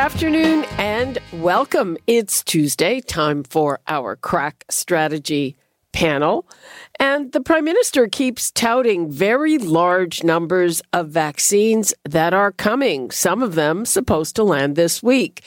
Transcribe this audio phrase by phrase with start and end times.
[0.00, 1.94] afternoon and welcome.
[2.06, 5.56] It's Tuesday, time for our crack strategy
[5.92, 6.48] panel.
[7.02, 13.42] And the Prime Minister keeps touting very large numbers of vaccines that are coming, some
[13.42, 15.42] of them supposed to land this week.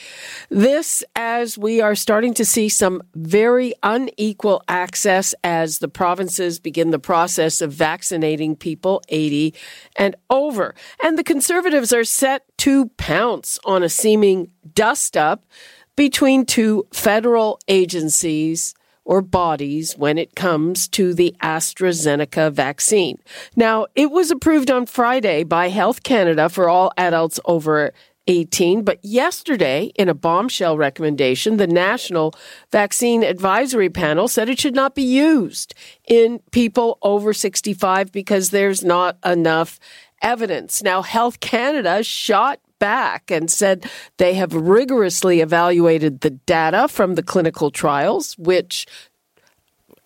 [0.50, 6.90] This as we are starting to see some very unequal access as the provinces begin
[6.90, 9.54] the process of vaccinating people 80
[9.94, 10.74] and over.
[11.04, 15.46] And the Conservatives are set to pounce on a seeming dust up
[15.94, 18.74] between two federal agencies
[19.04, 23.18] or bodies when it comes to the AstraZeneca vaccine.
[23.56, 27.92] Now, it was approved on Friday by Health Canada for all adults over
[28.26, 28.82] 18.
[28.82, 32.34] But yesterday, in a bombshell recommendation, the National
[32.70, 35.74] Vaccine Advisory Panel said it should not be used
[36.08, 39.78] in people over 65 because there's not enough
[40.22, 40.82] evidence.
[40.82, 47.22] Now, Health Canada shot back and said they have rigorously evaluated the data from the
[47.22, 48.86] clinical trials, which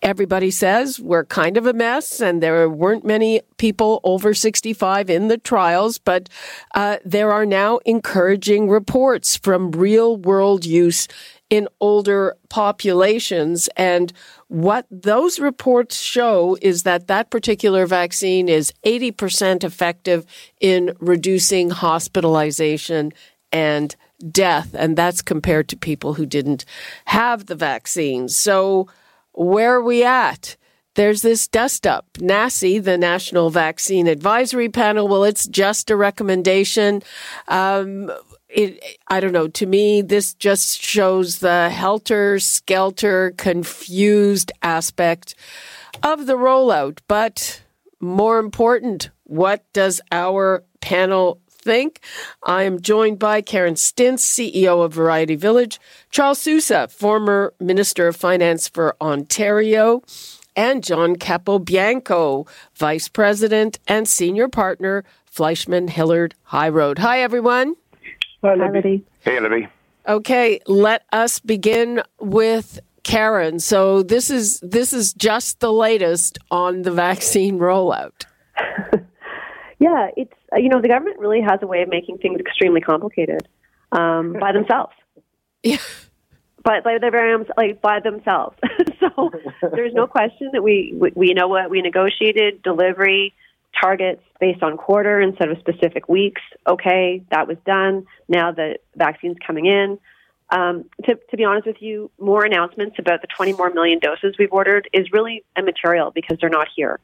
[0.01, 5.27] everybody says we're kind of a mess and there weren't many people over 65 in
[5.27, 6.29] the trials, but
[6.73, 11.07] uh, there are now encouraging reports from real world use
[11.49, 13.67] in older populations.
[13.75, 14.13] And
[14.47, 20.25] what those reports show is that that particular vaccine is 80% effective
[20.61, 23.11] in reducing hospitalization
[23.51, 23.95] and
[24.31, 24.75] death.
[24.77, 26.65] And that's compared to people who didn't
[27.05, 28.29] have the vaccine.
[28.29, 28.87] So
[29.33, 30.57] where are we at?
[30.95, 32.07] There's this dust up.
[32.13, 37.01] NACI, the National Vaccine Advisory Panel, well, it's just a recommendation.
[37.47, 38.11] Um,
[38.49, 39.47] it, I don't know.
[39.47, 45.35] To me, this just shows the helter skelter, confused aspect
[46.03, 46.99] of the rollout.
[47.07, 47.61] But
[47.99, 51.99] more important, what does our panel think?
[52.43, 58.15] I am joined by Karen Stintz, CEO of Variety Village, Charles Sousa, former Minister of
[58.15, 60.01] Finance for Ontario,
[60.55, 66.99] and John Capobianco, Vice President and Senior Partner, Fleishman Hillard High Road.
[66.99, 67.75] Hi, everyone.
[68.43, 69.05] Hi, Libby.
[69.21, 69.67] Hey, Libby.
[70.07, 73.59] Okay, let us begin with Karen.
[73.59, 78.25] So this is this is just the latest on the vaccine rollout.
[79.79, 83.47] yeah, it's you know the government really has a way of making things extremely complicated
[83.91, 84.93] um, by themselves.
[85.63, 85.77] Yeah.
[86.63, 88.57] But by their very like by themselves.
[88.99, 89.31] so
[89.73, 93.33] there's no question that we, we we know what we negotiated delivery
[93.79, 96.41] targets based on quarter instead of specific weeks.
[96.67, 98.05] Okay, that was done.
[98.27, 99.99] Now the vaccine's coming in.
[100.51, 104.35] Um, to, to be honest with you, more announcements about the 20 more million doses
[104.39, 106.99] we've ordered is really immaterial because they're not here.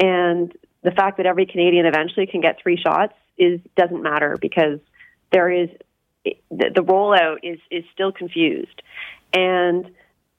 [0.00, 0.52] And
[0.82, 4.78] the fact that every Canadian eventually can get three shots is doesn't matter because
[5.32, 5.68] there is
[6.24, 8.82] the, the rollout is is still confused.
[9.32, 9.90] And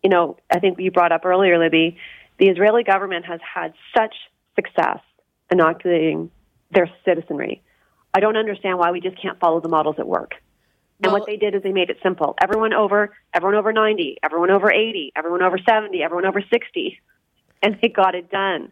[0.03, 1.97] you know, I think you brought up earlier, Libby,
[2.40, 4.16] the Israeli government has had such
[4.56, 5.00] success
[5.51, 6.31] inoculating
[6.72, 7.62] their citizenry.
[8.13, 10.34] I don't understand why we just can't follow the models at work.
[11.03, 12.35] And well, what they did is they made it simple.
[12.41, 17.00] Everyone over, everyone over 90, everyone over 80, everyone over 70, everyone over 60,
[17.63, 18.72] and they got it done.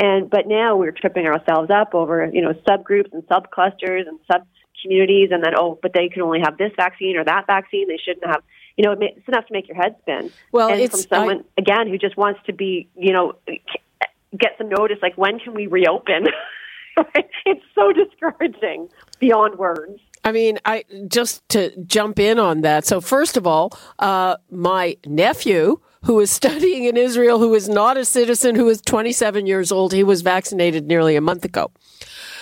[0.00, 4.46] And but now we're tripping ourselves up over you know subgroups and subclusters and sub
[4.82, 7.86] communities, and then oh, but they can only have this vaccine or that vaccine.
[7.86, 8.42] They shouldn't have.
[8.76, 10.30] You know, it's enough to make your head spin.
[10.52, 13.34] Well, and it's from someone I, again who just wants to be, you know,
[14.38, 14.96] get some notice.
[15.02, 16.28] Like, when can we reopen?
[17.44, 20.00] it's so discouraging beyond words.
[20.24, 22.86] I mean, I just to jump in on that.
[22.86, 27.96] So, first of all, uh, my nephew, who is studying in Israel, who is not
[27.96, 31.70] a citizen, who is 27 years old, he was vaccinated nearly a month ago.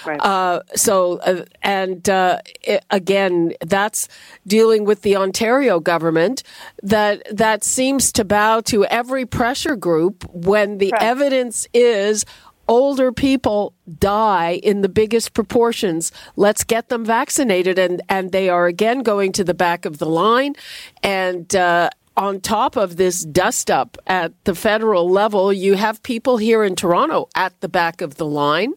[0.07, 0.21] Right.
[0.21, 4.09] Uh, so, uh, and uh, it, again, that's
[4.47, 6.43] dealing with the Ontario government
[6.83, 12.25] that that seems to bow to every pressure group when the evidence is
[12.69, 16.13] older people die in the biggest proportions.
[16.37, 20.07] Let's get them vaccinated, and and they are again going to the back of the
[20.07, 20.55] line,
[21.03, 26.37] and uh, on top of this dust up at the federal level, you have people
[26.37, 28.75] here in Toronto at the back of the line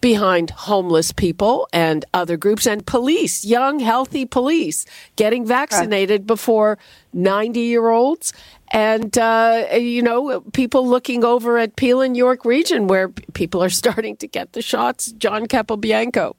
[0.00, 4.86] behind homeless people and other groups and police, young, healthy police
[5.16, 6.78] getting vaccinated before
[7.12, 8.32] 90 year olds.
[8.72, 13.70] And, uh, you know, people looking over at Peel and York region where people are
[13.70, 15.12] starting to get the shots.
[15.12, 16.34] John Capobianco.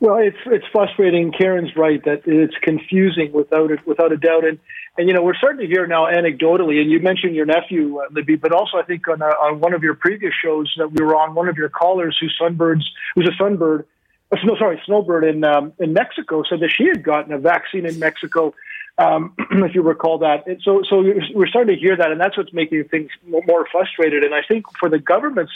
[0.00, 1.32] Well, it's it's frustrating.
[1.32, 4.44] Karen's right that it's confusing without it, without a doubt.
[4.44, 4.58] And
[4.98, 6.80] and you know we're starting to hear now anecdotally.
[6.80, 9.72] And you mentioned your nephew, uh, Libby, but also I think on, uh, on one
[9.72, 12.82] of your previous shows that we were on, one of your callers who sunbirds
[13.14, 13.84] who's a sunbird,
[14.32, 17.86] uh, no, sorry, snowbird in um, in Mexico said that she had gotten a vaccine
[17.86, 18.54] in Mexico.
[18.98, 22.36] Um, if you recall that, and so so we're starting to hear that, and that's
[22.36, 24.24] what's making things more frustrated.
[24.24, 25.52] And I think for the government's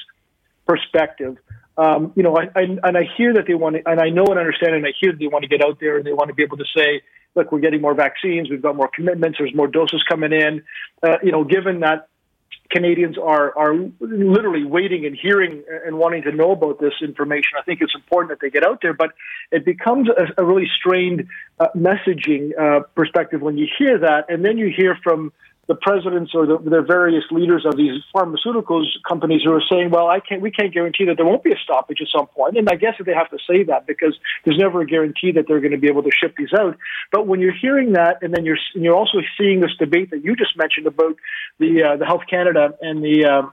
[0.65, 1.37] perspective,
[1.77, 4.25] um, you know, I, I, and I hear that they want to, and I know
[4.27, 6.29] and understand, and I hear that they want to get out there and they want
[6.29, 7.03] to be able to say,
[7.35, 10.63] look, we're getting more vaccines, we've got more commitments, there's more doses coming in.
[11.03, 12.09] Uh, you know, given that
[12.73, 17.59] Canadians are are literally waiting and hearing and wanting to know about this information.
[17.59, 19.11] I think it's important that they get out there, but
[19.51, 21.29] it becomes a, a really strained
[21.61, 25.33] uh, messaging uh, perspective when you hear that, and then you hear from
[25.69, 30.09] the presidents or the, the various leaders of these pharmaceuticals companies who are saying, "Well,
[30.09, 30.43] I can't.
[30.43, 32.95] We can't guarantee that there won't be a stoppage at some point." And I guess
[32.99, 35.79] that they have to say that because there's never a guarantee that they're going to
[35.79, 36.77] be able to ship these out.
[37.13, 40.25] But when you're hearing that, and then you're and you're also seeing this debate that
[40.25, 41.17] you just mentioned about
[41.59, 43.49] the uh, the Health Canada and the uh,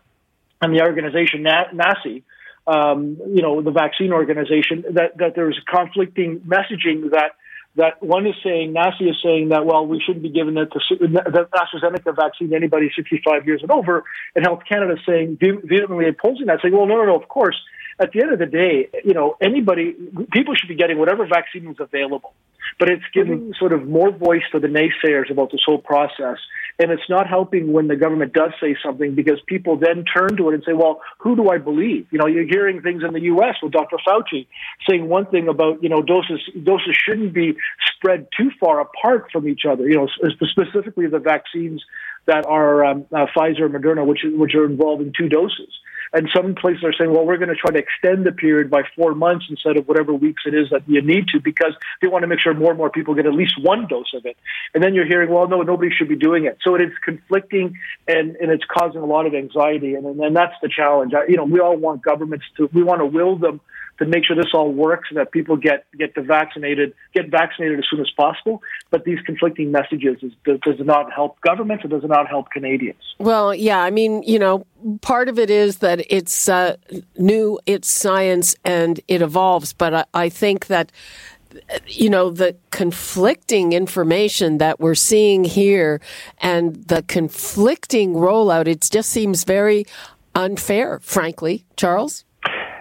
[0.62, 2.24] and the organization NACI,
[2.66, 7.34] um, you know, the vaccine organization, that that there's conflicting messaging that
[7.80, 11.48] that one is saying, NACI is saying that, well, we shouldn't be giving the, the
[11.54, 14.04] AstraZeneca vaccine to anybody 65 years and over,
[14.36, 17.60] and Health Canada is saying, vehemently opposing that, saying, well, no, no, no, of course.
[18.00, 19.94] At the end of the day, you know, anybody,
[20.32, 22.34] people should be getting whatever vaccine is available.
[22.80, 23.52] But it's giving mm-hmm.
[23.60, 26.38] sort of more voice to the naysayers about this whole process.
[26.80, 30.50] And it's not helping when the government does say something because people then turn to
[30.50, 32.08] it and say, well, who do I believe?
[32.10, 33.56] You know, you're hearing things in the U.S.
[33.62, 33.98] with Dr.
[34.08, 34.48] Fauci
[34.90, 37.58] saying one thing about, you know, doses, doses shouldn't be
[37.94, 40.08] spread too far apart from each other, you know,
[40.50, 41.84] specifically the vaccines
[42.28, 45.70] that are um, uh, Pfizer and Moderna, which, which are involving two doses.
[46.14, 48.84] And some places are saying, well, we're going to try to extend the period by
[48.96, 52.24] four months instead of whatever weeks it is that you need to because they want
[52.24, 54.38] to make sure more and more people get at least one dose of it.
[54.74, 56.58] And then you're hearing, well, no, nobody should be doing it.
[56.64, 57.78] So it is conflicting
[58.08, 59.96] and, and it's causing a lot of anxiety.
[59.96, 61.14] And, and that's the challenge.
[61.14, 63.62] I, you know, we all want governments to, we want to will them
[64.00, 67.86] to make sure this all works and that people get get vaccinated get vaccinated as
[67.90, 68.62] soon as possible.
[68.90, 71.86] But these conflicting messages is, does, does not help governments.
[71.86, 73.02] It does not help Canadians.
[73.20, 74.66] Well, yeah, I mean, you know,
[75.02, 76.78] part of it is that it's uh,
[77.18, 79.74] new, it's science, and it evolves.
[79.74, 80.92] But I, I think that
[81.88, 86.00] you know, the conflicting information that we're seeing here
[86.38, 89.86] and the conflicting rollout, it just seems very
[90.36, 91.66] unfair, frankly.
[91.76, 92.24] Charles?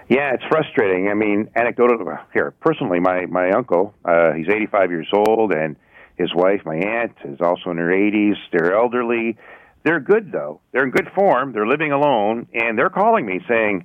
[0.08, 1.08] Yeah, it's frustrating.
[1.08, 1.98] I mean, anecdotal
[2.32, 2.54] here.
[2.60, 5.76] Personally, my my uncle, uh, he's 85 years old, and
[6.16, 8.36] his wife, my aunt, is also in her 80s.
[8.50, 9.36] They're elderly.
[9.84, 10.60] They're good though.
[10.72, 11.52] They're in good form.
[11.52, 13.84] They're living alone, and they're calling me saying,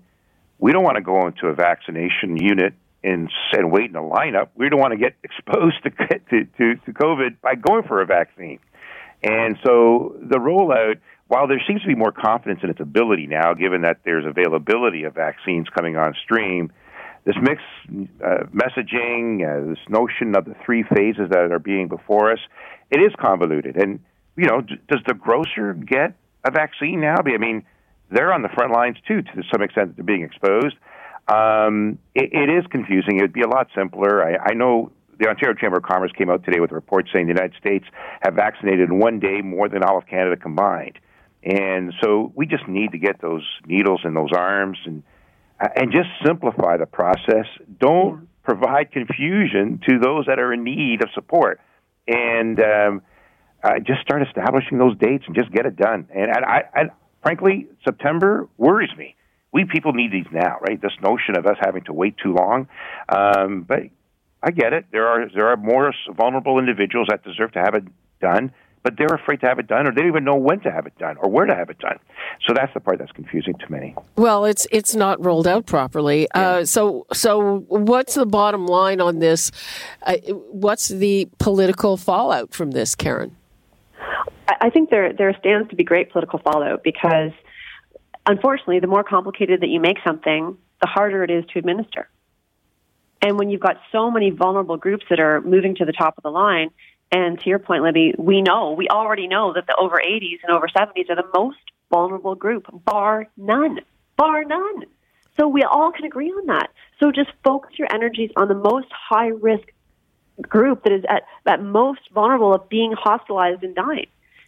[0.59, 2.73] "We don't want to go into a vaccination unit
[3.03, 4.47] and and wait in a lineup.
[4.55, 8.05] We don't want to get exposed to to to, to COVID by going for a
[8.05, 8.59] vaccine."
[9.23, 13.53] And so the rollout while there seems to be more confidence in its ability now,
[13.53, 16.71] given that there's availability of vaccines coming on stream,
[17.25, 17.63] this mixed
[18.23, 22.39] uh, messaging, uh, this notion of the three phases that are being before us,
[22.91, 23.77] it is convoluted.
[23.77, 23.99] And,
[24.35, 27.15] you know, d- does the grocer get a vaccine now?
[27.25, 27.63] I mean,
[28.11, 30.75] they're on the front lines too, to some extent, they're being exposed.
[31.27, 33.17] Um, it, it is confusing.
[33.17, 34.21] It would be a lot simpler.
[34.21, 37.27] I, I know the Ontario Chamber of Commerce came out today with a report saying
[37.27, 37.85] the United States
[38.21, 40.99] have vaccinated in one day more than all of Canada combined.
[41.45, 45.03] And so we just need to get those needles in those arms and
[45.75, 47.45] and just simplify the process.
[47.79, 51.61] Don't provide confusion to those that are in need of support,
[52.07, 53.01] and um,
[53.63, 56.07] uh, just start establishing those dates and just get it done.
[56.13, 56.81] And, and I, I,
[57.21, 59.15] frankly, September worries me.
[59.53, 60.81] We people need these now, right?
[60.81, 62.67] This notion of us having to wait too long,
[63.07, 63.83] um, but
[64.41, 64.85] I get it.
[64.91, 67.83] There are there are more vulnerable individuals that deserve to have it
[68.19, 68.51] done
[68.83, 70.85] but they're afraid to have it done, or they don't even know when to have
[70.85, 71.97] it done or where to have it done.
[72.45, 73.95] So that's the part that's confusing to many.
[74.17, 76.27] Well, it's it's not rolled out properly.
[76.35, 76.49] Yeah.
[76.49, 79.51] Uh, so so what's the bottom line on this?
[80.03, 80.17] Uh,
[80.51, 83.35] what's the political fallout from this, Karen?
[84.47, 87.31] I think there there stands to be great political fallout because,
[88.25, 92.09] unfortunately, the more complicated that you make something, the harder it is to administer.
[93.21, 96.23] And when you've got so many vulnerable groups that are moving to the top of
[96.23, 96.71] the line,
[97.13, 100.51] And to your point, Libby, we know, we already know that the over 80s and
[100.51, 101.59] over 70s are the most
[101.91, 103.81] vulnerable group, bar none,
[104.17, 104.85] bar none.
[105.37, 106.71] So we all can agree on that.
[106.99, 109.67] So just focus your energies on the most high risk
[110.41, 114.07] group that is at, at most vulnerable of being hospitalized and dying.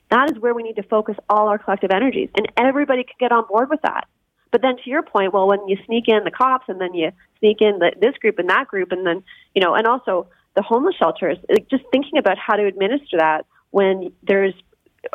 [0.09, 2.29] That is where we need to focus all our collective energies.
[2.35, 4.07] And everybody can get on board with that.
[4.49, 7.11] But then to your point, well, when you sneak in the cops and then you
[7.37, 10.61] sneak in the, this group and that group, and then, you know, and also the
[10.61, 14.53] homeless shelters, like just thinking about how to administer that when there's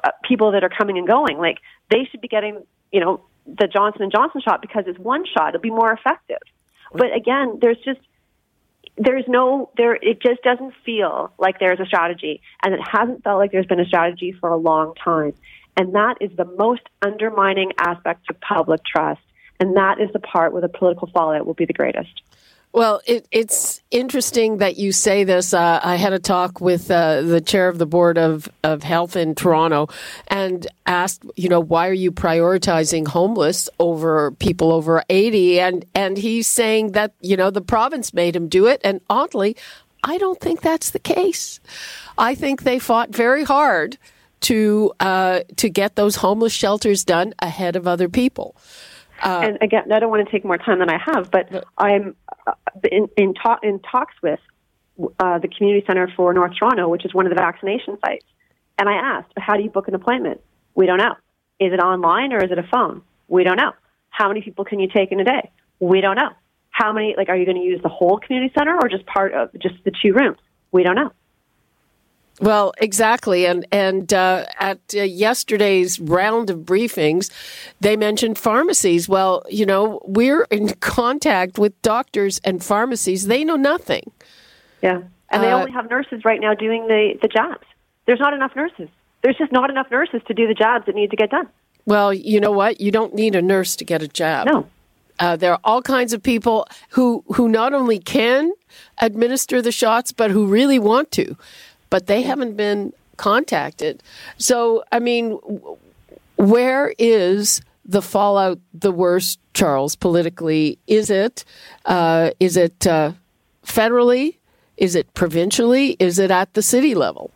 [0.04, 1.58] uh, people that are coming and going, like
[1.90, 5.50] they should be getting, you know, the Johnson and Johnson shot because it's one shot.
[5.50, 6.42] It'll be more effective.
[6.92, 8.00] But again, there's just
[8.96, 13.38] there's no there it just doesn't feel like there's a strategy and it hasn't felt
[13.38, 15.32] like there's been a strategy for a long time
[15.76, 19.20] and that is the most undermining aspect of public trust
[19.58, 22.22] and that is the part where the political fallout will be the greatest
[22.72, 25.52] well, it, it's interesting that you say this.
[25.52, 29.16] Uh, I had a talk with uh, the chair of the board of, of health
[29.16, 29.88] in Toronto
[30.28, 35.58] and asked, you know, why are you prioritizing homeless over people over 80?
[35.58, 38.80] And, and he's saying that, you know, the province made him do it.
[38.84, 39.56] And oddly,
[40.04, 41.58] I don't think that's the case.
[42.16, 43.98] I think they fought very hard
[44.42, 48.54] to, uh, to get those homeless shelters done ahead of other people.
[49.22, 52.16] Uh, and again, I don't want to take more time than I have, but I'm
[52.46, 52.52] uh,
[52.90, 54.40] in in, talk, in talks with
[55.18, 58.24] uh, the Community Center for North Toronto, which is one of the vaccination sites.
[58.78, 60.40] And I asked, how do you book an appointment?
[60.74, 61.14] We don't know.
[61.58, 63.02] Is it online or is it a phone?
[63.28, 63.72] We don't know.
[64.08, 65.50] How many people can you take in a day?
[65.78, 66.30] We don't know.
[66.70, 69.34] How many, like, are you going to use the whole community center or just part
[69.34, 70.38] of just the two rooms?
[70.72, 71.12] We don't know.
[72.40, 77.30] Well, exactly, and and uh, at uh, yesterday's round of briefings,
[77.80, 79.08] they mentioned pharmacies.
[79.08, 83.26] Well, you know, we're in contact with doctors and pharmacies.
[83.26, 84.10] They know nothing.
[84.82, 87.66] Yeah, and they uh, only have nurses right now doing the the jobs.
[88.06, 88.88] There's not enough nurses.
[89.22, 91.46] There's just not enough nurses to do the jobs that need to get done.
[91.84, 92.80] Well, you know what?
[92.80, 94.46] You don't need a nurse to get a job.
[94.46, 94.66] No.
[95.18, 98.52] Uh, there are all kinds of people who who not only can
[99.02, 101.36] administer the shots, but who really want to
[101.90, 104.02] but they haven't been contacted.
[104.38, 105.38] So, I mean,
[106.36, 110.78] where is the fallout the worst, Charles, politically?
[110.86, 111.44] Is it
[111.84, 113.12] uh, is it uh,
[113.64, 114.36] federally?
[114.76, 115.96] Is it provincially?
[115.98, 117.30] Is it at the city level?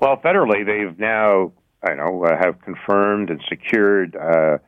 [0.00, 4.58] Well, federally, they've now, I know, uh, have confirmed and secured uh,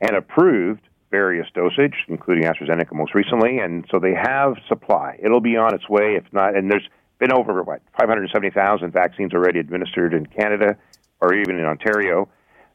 [0.00, 5.18] and approved various dosage, including AstraZeneca most recently, and so they have supply.
[5.20, 6.88] It'll be on its way, if not, and there's
[7.20, 10.76] been over what 570,000 vaccines already administered in Canada
[11.20, 12.28] or even in Ontario.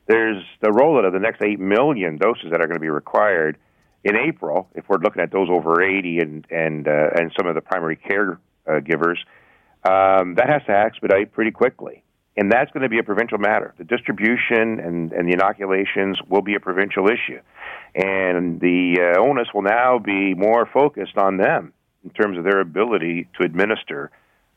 [0.07, 3.57] There's the rollout of the next 8 million doses that are going to be required
[4.03, 7.55] in April if we're looking at those over 80 and and uh, and some of
[7.55, 9.17] the primary care uh, givers.
[9.83, 12.03] Um, that has to expedite pretty quickly.
[12.37, 13.73] And that's going to be a provincial matter.
[13.77, 17.39] The distribution and, and the inoculations will be a provincial issue.
[17.95, 21.71] And the uh, onus will now be more focused on them
[22.03, 24.11] in terms of their ability to administer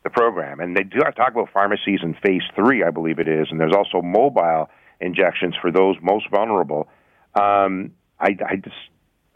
[0.09, 0.61] the program.
[0.61, 3.75] And they do talk about pharmacies in phase three, I believe it is, and there's
[3.75, 4.69] also mobile
[5.01, 6.89] injections for those most vulnerable.
[7.35, 8.77] Um, I, I just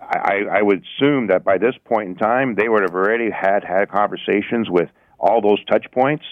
[0.01, 3.63] I, I would assume that by this point in time, they would have already had
[3.65, 4.89] had conversations with
[5.19, 6.25] all those touch points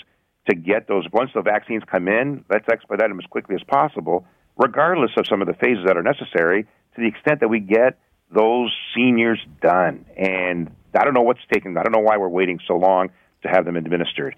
[0.48, 1.04] to get those.
[1.12, 5.40] Once the vaccines come in, let's expedite them as quickly as possible, regardless of some
[5.40, 7.98] of the phases that are necessary, to the extent that we get
[8.34, 10.04] those seniors done.
[10.16, 11.76] And I don't know what's taking.
[11.76, 13.10] I don't know why we're waiting so long
[13.42, 14.36] to have them administered.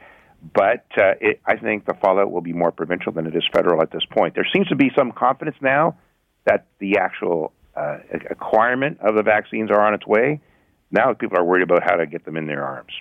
[0.55, 3.81] But uh, it, I think the fallout will be more provincial than it is federal
[3.81, 4.35] at this point.
[4.35, 5.97] There seems to be some confidence now
[6.45, 10.41] that the actual uh, acquirement of the vaccines are on its way.
[10.91, 12.93] Now people are worried about how to get them in their arms.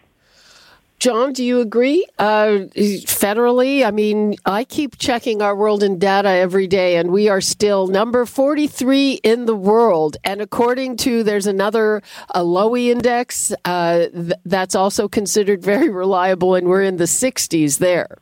[1.01, 2.05] John, do you agree?
[2.19, 7.27] Uh, federally, I mean, I keep checking our world in data every day, and we
[7.27, 10.17] are still number 43 in the world.
[10.23, 12.03] And according to, there's another
[12.35, 17.79] a Lowy index uh, th- that's also considered very reliable, and we're in the 60s
[17.79, 18.19] there.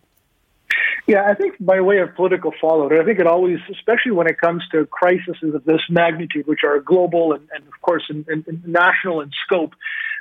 [1.05, 4.39] Yeah, I think by way of political fallout, I think it always, especially when it
[4.39, 8.45] comes to crises of this magnitude, which are global and, and of course, in, in,
[8.47, 9.73] in national in scope,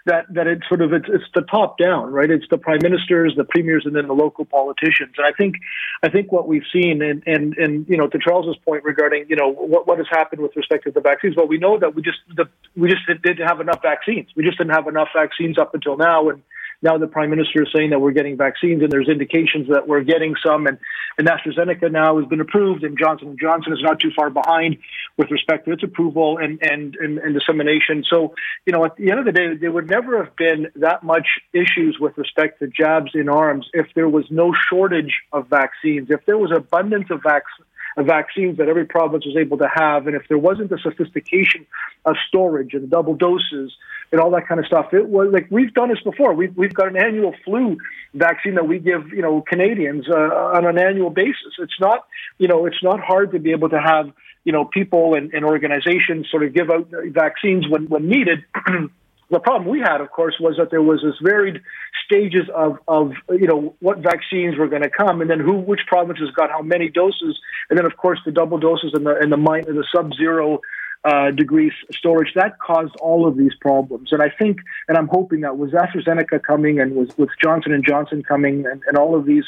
[0.08, 2.30] that that it's sort of it's, it's the top down, right?
[2.30, 5.14] It's the prime ministers, the premiers, and then the local politicians.
[5.16, 5.56] And I think
[6.02, 9.36] I think what we've seen, and and and you know, to Charles's point regarding you
[9.36, 11.36] know what what has happened with respect to the vaccines.
[11.36, 14.28] Well, we know that we just the, we just didn't have enough vaccines.
[14.34, 16.42] We just didn't have enough vaccines up until now, and
[16.82, 20.02] now the prime minister is saying that we're getting vaccines, and there's indications that we're
[20.02, 20.78] getting some, and,
[21.18, 24.78] and AstraZeneca now has been approved, and Johnson and Johnson is not too far behind
[25.16, 28.04] with respect to its approval and and, and, and dissemination.
[28.08, 31.02] So, you know, at the end of the day, there would never have been that
[31.02, 36.08] much issues with respect to jabs in arms if there was no shortage of vaccines,
[36.10, 37.66] if there was abundance of vaccines
[38.02, 40.06] vaccines that every province was able to have.
[40.06, 41.66] And if there wasn't the sophistication
[42.04, 43.72] of storage and double doses
[44.10, 46.34] and all that kind of stuff, it was like we've done this before.
[46.34, 47.78] We've, we've got an annual flu
[48.14, 51.54] vaccine that we give, you know, Canadians uh, on an annual basis.
[51.58, 52.06] It's not,
[52.38, 54.10] you know, it's not hard to be able to have,
[54.44, 58.44] you know, people and, and organizations sort of give out vaccines when, when needed.
[59.30, 61.60] The problem we had, of course, was that there was this varied
[62.04, 65.80] stages of, of you know what vaccines were going to come, and then who which
[65.86, 69.30] provinces got how many doses, and then of course the double doses and the and
[69.30, 70.60] the, and the sub-zero
[71.04, 72.32] uh, degrees storage.
[72.34, 76.42] That caused all of these problems, and I think, and I'm hoping that with AstraZeneca
[76.42, 79.44] coming and with with Johnson and Johnson coming, and, and all of these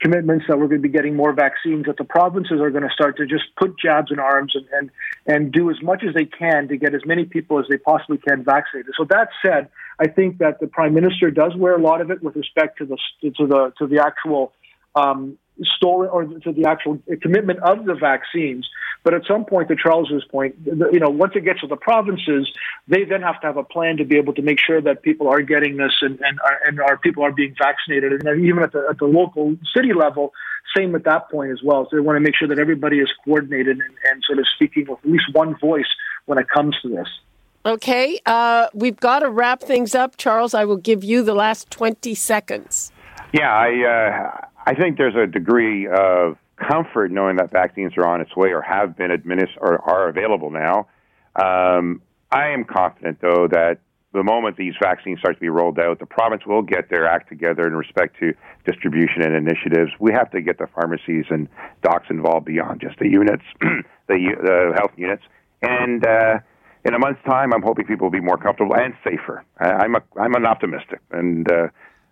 [0.00, 2.90] commitments that we're going to be getting more vaccines, that the provinces are going to
[2.92, 4.90] start to just put jabs in arms and, and,
[5.26, 8.18] and do as much as they can to get as many people as they possibly
[8.18, 8.92] can vaccinated.
[8.96, 12.22] So that said, I think that the prime minister does wear a lot of it
[12.22, 14.52] with respect to the to the to the actual
[14.94, 15.38] um,
[15.76, 18.68] story or to the actual commitment of the vaccines.
[19.02, 22.50] But at some point, to Charles's point, you know, once it gets to the provinces,
[22.86, 25.28] they then have to have a plan to be able to make sure that people
[25.28, 28.12] are getting this and and, are, and our people are being vaccinated.
[28.12, 30.32] And even at the at the local city level,
[30.76, 31.86] same at that point as well.
[31.90, 34.86] So they want to make sure that everybody is coordinated and, and sort of speaking
[34.88, 35.88] with at least one voice
[36.26, 37.08] when it comes to this.
[37.64, 40.16] Okay, uh, we've got to wrap things up.
[40.16, 42.90] Charles, I will give you the last 20 seconds.
[43.32, 48.20] Yeah, I, uh, I think there's a degree of comfort knowing that vaccines are on
[48.20, 50.88] its way or have been administered or are available now.
[51.36, 53.78] Um, I am confident, though, that
[54.12, 57.28] the moment these vaccines start to be rolled out, the province will get their act
[57.28, 58.34] together in respect to
[58.66, 59.92] distribution and initiatives.
[60.00, 61.48] We have to get the pharmacies and
[61.82, 65.22] docs involved beyond just the units, the, the health units.
[65.62, 66.38] And uh,
[66.84, 69.44] in a month's time, I'm hoping people will be more comfortable and safer.
[69.58, 71.68] I'm a, I'm an optimistic, and uh,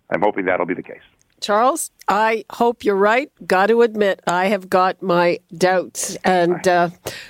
[0.09, 1.01] I'm hoping that'll be the case.
[1.41, 3.31] Charles, I hope you're right.
[3.47, 6.17] Got to admit, I have got my doubts.
[6.25, 6.89] And uh,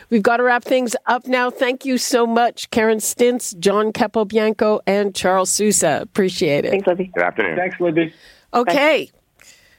[0.09, 1.51] we've got to wrap things up now.
[1.51, 6.00] Thank you so much, Karen Stintz, John Capobianco, and Charles Sousa.
[6.01, 6.71] Appreciate it.
[6.71, 7.12] Thanks, Libby.
[7.13, 7.55] Good afternoon.
[7.55, 8.13] Thanks, Libby.
[8.53, 9.12] Okay.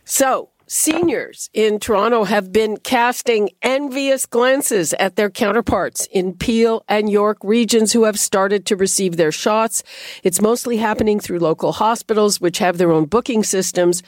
[0.04, 7.11] So Seniors in Toronto have been casting envious glances at their counterparts in Peel and
[7.11, 9.83] York regions who have started to receive their shots.
[10.22, 14.04] It's mostly happening through local hospitals, which have their own booking systems.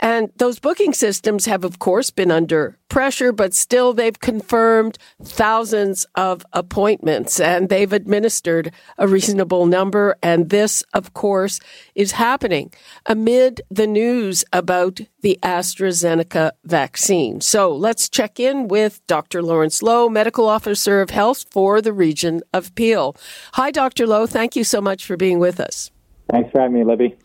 [0.00, 6.06] And those booking systems have, of course, been under pressure, but still they've confirmed thousands
[6.14, 10.16] of appointments and they've administered a reasonable number.
[10.22, 11.60] And this, of course,
[11.94, 12.72] is happening
[13.06, 17.40] amid the news about the AstraZeneca vaccine.
[17.40, 19.42] So let's check in with Dr.
[19.42, 23.16] Lawrence Loh, Medical Officer of Health for the region of Peel.
[23.54, 24.06] Hi, Dr.
[24.06, 24.26] Loh.
[24.26, 25.90] Thank you so much for being with us.
[26.30, 27.16] Thanks for having me, Libby.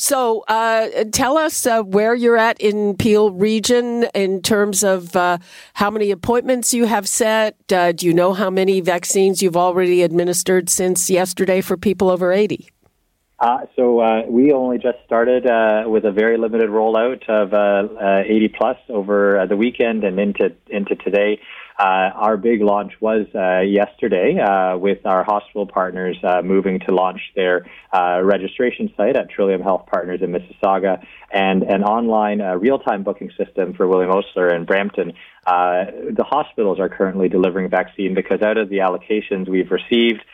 [0.00, 5.38] So, uh, tell us uh, where you're at in Peel region in terms of uh,
[5.74, 7.56] how many appointments you have set.
[7.72, 12.32] Uh, do you know how many vaccines you've already administered since yesterday for people over
[12.32, 12.70] 80?
[13.40, 15.42] Uh, so uh, we only just started
[15.90, 17.52] with a very limited rollout of
[18.24, 21.40] 80 plus over the weekend and into into today.
[21.78, 26.92] Uh, our big launch was uh, yesterday uh, with our hospital partners uh, moving to
[26.92, 32.56] launch their uh, registration site at Trillium Health Partners in Mississauga and an online uh,
[32.56, 35.12] real-time booking system for William Osler and Brampton.
[35.46, 40.24] the hospitals are currently delivering vaccine because out of the allocations we've received,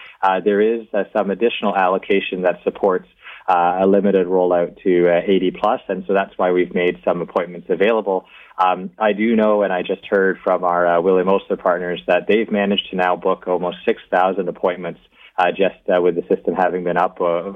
[0.45, 3.07] there is some additional allocation that supports
[3.49, 7.21] uh, a limited rollout to uh, 80 plus, and so that's why we've made some
[7.21, 8.27] appointments available.
[8.59, 12.27] Um, I do know, and I just heard from our uh, William Osler partners that
[12.29, 15.01] they've managed to now book almost 6,000 appointments
[15.37, 17.53] uh, just uh, with the system having been up uh,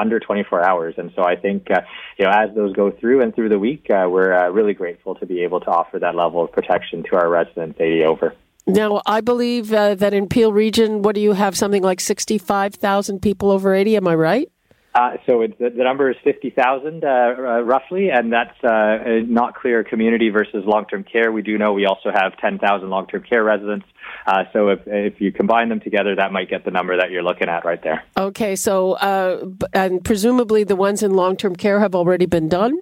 [0.00, 0.94] under 24 hours.
[0.96, 1.80] And so I think, uh,
[2.18, 5.16] you know, as those go through and through the week, uh, we're uh, really grateful
[5.16, 8.34] to be able to offer that level of protection to our residents 80 over.
[8.66, 11.56] Now, I believe that in Peel region, what do you have?
[11.56, 14.52] Something like 65,000 people over 80, am I right?
[14.94, 19.84] Uh, so the, the, number is 50,000 uh, uh, roughly, and that's uh, not clear
[19.84, 21.30] community versus long-term care.
[21.30, 23.86] We do know we also have 10,000 long-term care residents.
[24.26, 27.22] Uh, so if, if you combine them together, that might get the number that you're
[27.22, 28.02] looking at right there.
[28.16, 32.80] Okay, so uh, and presumably the ones in long-term care have already been done?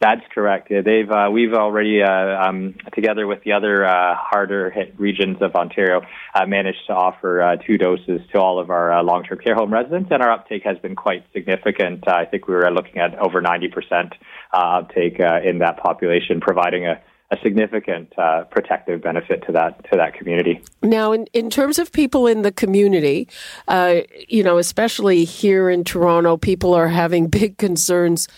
[0.00, 0.68] That's correct.
[0.70, 5.54] They've uh, we've already uh, um, together with the other uh, harder hit regions of
[5.54, 6.02] Ontario
[6.34, 9.54] uh, managed to offer uh, two doses to all of our uh, long term care
[9.54, 12.06] home residents, and our uptake has been quite significant.
[12.08, 14.14] I think we were looking at over ninety percent
[14.52, 20.14] uptake in that population, providing a a significant uh, protective benefit to that to that
[20.14, 20.62] community.
[20.82, 23.28] Now, in, in terms of people in the community,
[23.68, 28.28] uh, you know, especially here in Toronto, people are having big concerns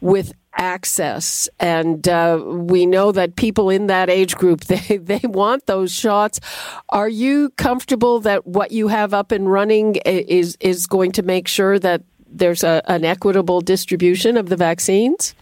[0.00, 1.48] with access.
[1.60, 6.40] And uh, we know that people in that age group, they, they want those shots.
[6.88, 11.48] Are you comfortable that what you have up and running is, is going to make
[11.48, 15.34] sure that there's a, an equitable distribution of the vaccines?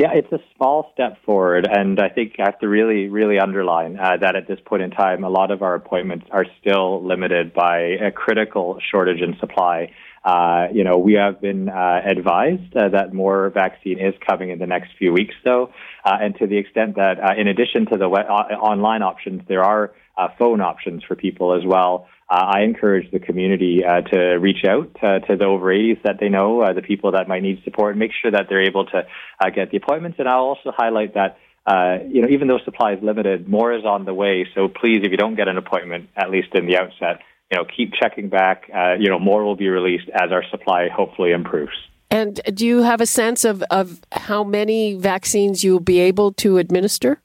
[0.00, 3.98] Yeah, it's a small step forward, and I think I have to really, really underline
[3.98, 7.52] uh, that at this point in time, a lot of our appointments are still limited
[7.52, 9.92] by a critical shortage in supply.
[10.22, 14.58] Uh, you know, we have been uh, advised uh, that more vaccine is coming in
[14.58, 15.70] the next few weeks, though,
[16.04, 19.64] uh, and to the extent that, uh, in addition to the web- online options, there
[19.64, 19.92] are
[20.38, 22.06] phone options for people as well.
[22.28, 23.80] I encourage the community
[24.12, 27.62] to reach out to the over 80s that they know, the people that might need
[27.64, 29.06] support, make sure that they're able to
[29.54, 30.18] get the appointments.
[30.18, 31.38] And I'll also highlight that.
[31.66, 34.46] Uh, you know, even though supply is limited, more is on the way.
[34.54, 37.64] So please, if you don't get an appointment, at least in the outset, you know,
[37.64, 38.70] keep checking back.
[38.74, 41.72] Uh, you know, more will be released as our supply hopefully improves.
[42.10, 46.58] And do you have a sense of, of how many vaccines you'll be able to
[46.58, 47.20] administer?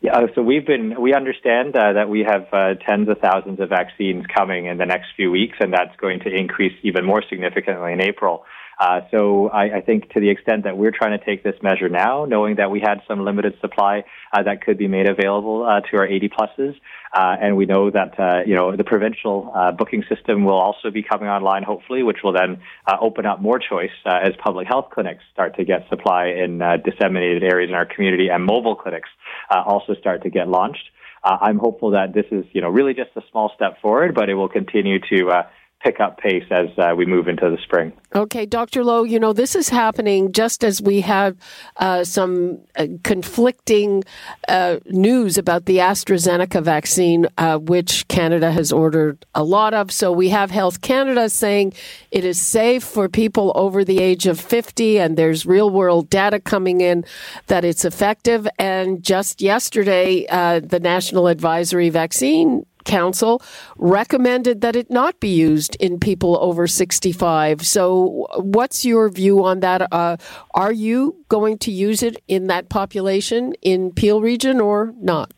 [0.00, 3.68] Yeah, so we've been, we understand uh, that we have uh, tens of thousands of
[3.68, 7.92] vaccines coming in the next few weeks, and that's going to increase even more significantly
[7.92, 8.46] in April.
[8.80, 11.90] Uh, so I, I, think to the extent that we're trying to take this measure
[11.90, 15.82] now, knowing that we had some limited supply uh, that could be made available uh,
[15.90, 16.74] to our 80 pluses,
[17.14, 20.90] uh, and we know that uh, you know the provincial uh, booking system will also
[20.90, 22.62] be coming online, hopefully, which will then
[23.02, 27.68] open up more choice as public health clinics start to get supply in disseminated areas
[27.68, 29.10] in our community, and mobile clinics
[29.50, 30.88] also start to get launched.
[31.22, 34.34] I'm hopeful that this is, you know, really just a small step forward, but it
[34.34, 35.44] will continue to
[35.80, 37.92] pick up pace as uh, we move into the spring.
[38.14, 38.84] Okay, Dr.
[38.84, 41.36] Loh, you know, this is happening just as we have
[41.76, 44.04] uh, some uh, conflicting
[44.48, 49.90] uh, news about the AstraZeneca vaccine, uh, which Canada has ordered a lot of.
[49.90, 51.72] So we have Health Canada saying
[52.10, 56.40] it is safe for people over the age of 50, and there's real world data
[56.40, 57.04] coming in
[57.46, 58.46] that it's effective.
[58.58, 63.40] And just yesterday, uh, the National Advisory Vaccine Council
[63.78, 67.64] recommended that it not be used in people over 65.
[67.64, 69.86] So, what's your view on that?
[69.92, 70.16] Uh,
[70.54, 75.32] are you going to use it in that population in Peel region or not?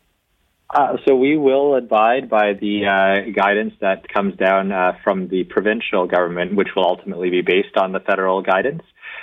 [0.73, 5.43] Uh, so we will abide by the uh, guidance that comes down uh, from the
[5.43, 8.81] provincial government, which will ultimately be based on the federal guidance.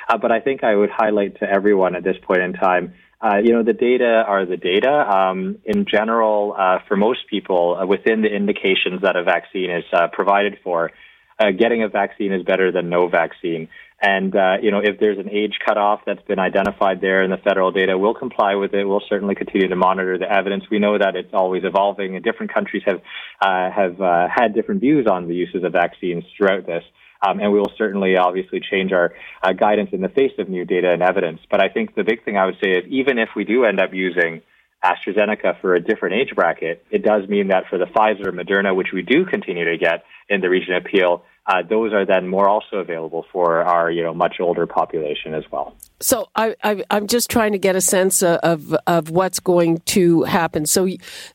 [0.08, 3.36] Uh, but I think I would highlight to everyone at this point in time uh,
[3.36, 4.90] you know, the data are the data.
[4.90, 9.84] Um, in general, uh, for most people, uh, within the indications that a vaccine is
[9.92, 10.90] uh, provided for,
[11.38, 13.68] uh, getting a vaccine is better than no vaccine.
[14.02, 17.36] And, uh, you know, if there's an age cutoff that's been identified there in the
[17.36, 18.84] federal data, we'll comply with it.
[18.84, 20.64] We'll certainly continue to monitor the evidence.
[20.70, 23.02] We know that it's always evolving and different countries have,
[23.42, 23.98] have
[24.30, 26.82] had different views on the uses of vaccines throughout this.
[27.22, 30.64] Um, and we will certainly obviously change our uh, guidance in the face of new
[30.64, 31.40] data and evidence.
[31.50, 33.78] But I think the big thing I would say is even if we do end
[33.78, 34.42] up using
[34.82, 38.74] AstraZeneca for a different age bracket, it does mean that for the Pfizer and Moderna,
[38.74, 42.28] which we do continue to get in the region of Peel, uh, those are then
[42.28, 45.74] more also available for our you know much older population as well.
[46.00, 46.54] So I,
[46.90, 50.66] am just trying to get a sense of of what's going to happen.
[50.66, 50.88] So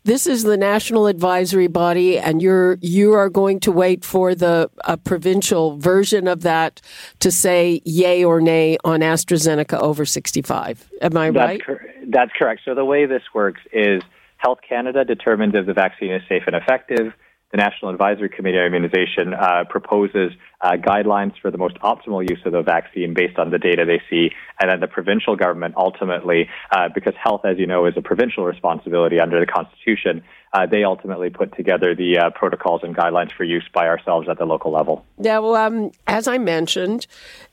[0.04, 4.70] this is the national advisory body, and you're you are going to wait for the
[5.04, 6.82] provincial version of that
[7.20, 10.88] to say yay or nay on AstraZeneca over 65.
[11.02, 11.66] Am I that's right?
[11.66, 12.62] Cor- that's correct.
[12.64, 14.04] So the way this works is
[14.38, 17.14] Health Canada determines if the vaccine is safe and effective
[17.56, 22.40] the National Advisory Committee on Immunization uh, proposes uh, guidelines for the most optimal use
[22.46, 26.50] of the vaccine based on the data they see, and then the provincial government ultimately,
[26.72, 30.22] uh, because health, as you know, is a provincial responsibility under the Constitution,
[30.54, 34.38] uh, they ultimately put together the uh, protocols and guidelines for use by ourselves at
[34.38, 35.06] the local level.
[35.18, 37.08] Now, um, as I mentioned,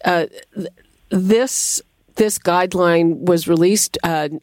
[0.04, 0.26] uh,
[1.10, 1.80] this
[2.16, 3.96] this guideline was released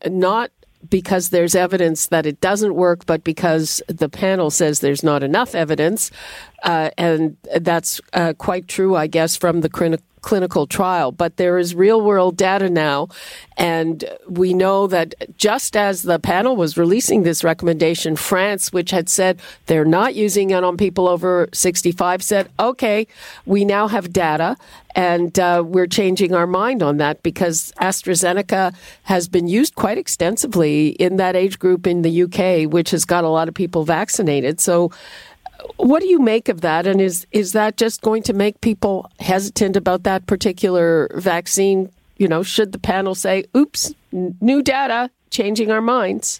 [0.07, 0.51] not
[0.87, 5.55] because there's evidence that it doesn't work, but because the panel says there's not enough
[5.55, 6.11] evidence.
[6.63, 9.69] Uh, and that's uh, quite true, I guess, from the
[10.21, 13.07] clinical trial, but there is real world data now.
[13.57, 19.09] And we know that just as the panel was releasing this recommendation, France, which had
[19.09, 23.07] said they're not using it on people over 65, said, okay,
[23.45, 24.55] we now have data
[24.95, 30.89] and uh, we're changing our mind on that because AstraZeneca has been used quite extensively
[30.89, 34.59] in that age group in the UK, which has got a lot of people vaccinated.
[34.59, 34.91] So,
[35.77, 36.87] what do you make of that?
[36.87, 41.89] And is is that just going to make people hesitant about that particular vaccine?
[42.17, 46.39] You know, should the panel say, "Oops, n- new data, changing our minds"?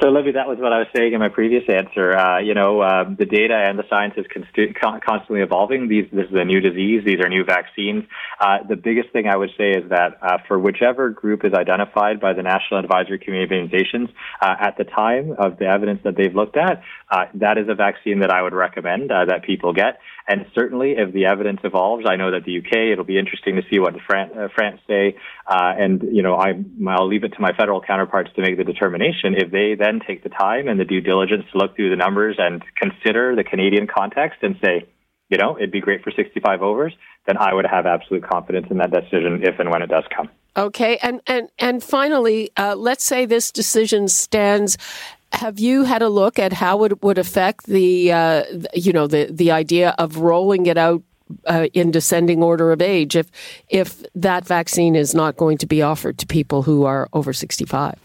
[0.00, 2.16] So, Libby, that was what I was saying in my previous answer.
[2.16, 4.74] Uh, you know, uh, the data and the science is const-
[5.06, 5.86] constantly evolving.
[5.86, 7.02] These, this is a new disease.
[7.06, 8.02] These are new vaccines.
[8.40, 12.20] Uh, the biggest thing I would say is that uh, for whichever group is identified
[12.20, 14.08] by the National Advisory Committee of Immunizations
[14.42, 17.74] uh, at the time of the evidence that they've looked at, uh, that is a
[17.76, 20.00] vaccine that I would recommend that people get.
[20.26, 23.62] And certainly, if the evidence evolves, I know that the UK, it'll be interesting to
[23.70, 25.16] see what France, France say.
[25.46, 26.54] And, you know, I,
[26.88, 29.34] I'll leave it to my federal counterparts to make the determination.
[29.36, 32.36] If they then take the time and the due diligence to look through the numbers
[32.38, 34.86] and consider the Canadian context and say,
[35.28, 36.94] you know, it'd be great for 65 overs,
[37.26, 40.28] then I would have absolute confidence in that decision if and when it does come.
[40.56, 44.78] Okay, and and and finally, uh, let's say this decision stands
[45.32, 49.28] have you had a look at how it would affect the, uh, you know, the
[49.32, 51.02] the idea of rolling it out
[51.46, 53.30] uh, in descending order of age if
[53.68, 57.64] if that vaccine is not going to be offered to people who are over sixty
[57.64, 57.98] five?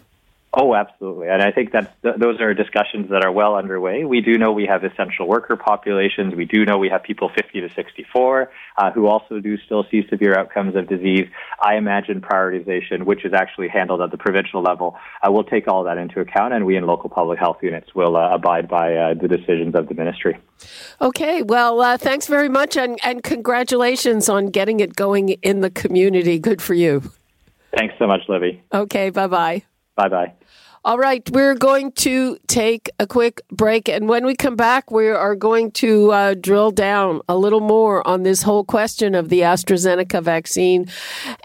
[0.51, 1.27] Oh, absolutely.
[1.27, 4.03] And I think that th- those are discussions that are well underway.
[4.03, 6.33] We do know we have essential worker populations.
[6.33, 10.07] We do know we have people 50 to 64 uh, who also do still see
[10.09, 11.27] severe outcomes of disease.
[11.61, 15.83] I imagine prioritization, which is actually handled at the provincial level, uh, will take all
[15.83, 19.13] that into account, and we in local public health units will uh, abide by uh,
[19.13, 20.35] the decisions of the ministry.
[20.99, 21.43] Okay.
[21.43, 26.39] Well, uh, thanks very much, and, and congratulations on getting it going in the community.
[26.39, 27.03] Good for you.
[27.77, 28.63] Thanks so much, Libby.
[28.73, 29.11] Okay.
[29.11, 29.63] Bye bye.
[29.99, 30.33] Bye bye.
[30.85, 33.89] All right, we're going to take a quick break.
[33.89, 38.07] And when we come back, we are going to uh, drill down a little more
[38.07, 40.87] on this whole question of the AstraZeneca vaccine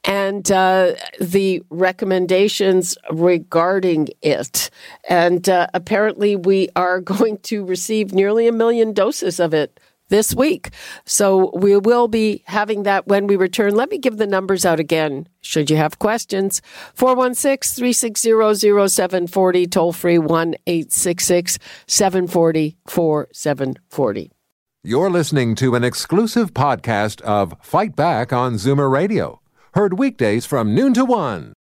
[0.04, 4.70] and uh, the recommendations regarding it.
[5.08, 10.34] And uh, apparently, we are going to receive nearly a million doses of it this
[10.34, 10.70] week.
[11.04, 13.74] So we will be having that when we return.
[13.74, 15.28] Let me give the numbers out again.
[15.40, 16.62] Should you have questions,
[16.94, 24.30] 416 360 0740, toll free 1 866 740 4740.
[24.86, 29.40] You're listening to an exclusive podcast of Fight Back on Zoomer Radio,
[29.72, 31.54] heard weekdays from noon to 1.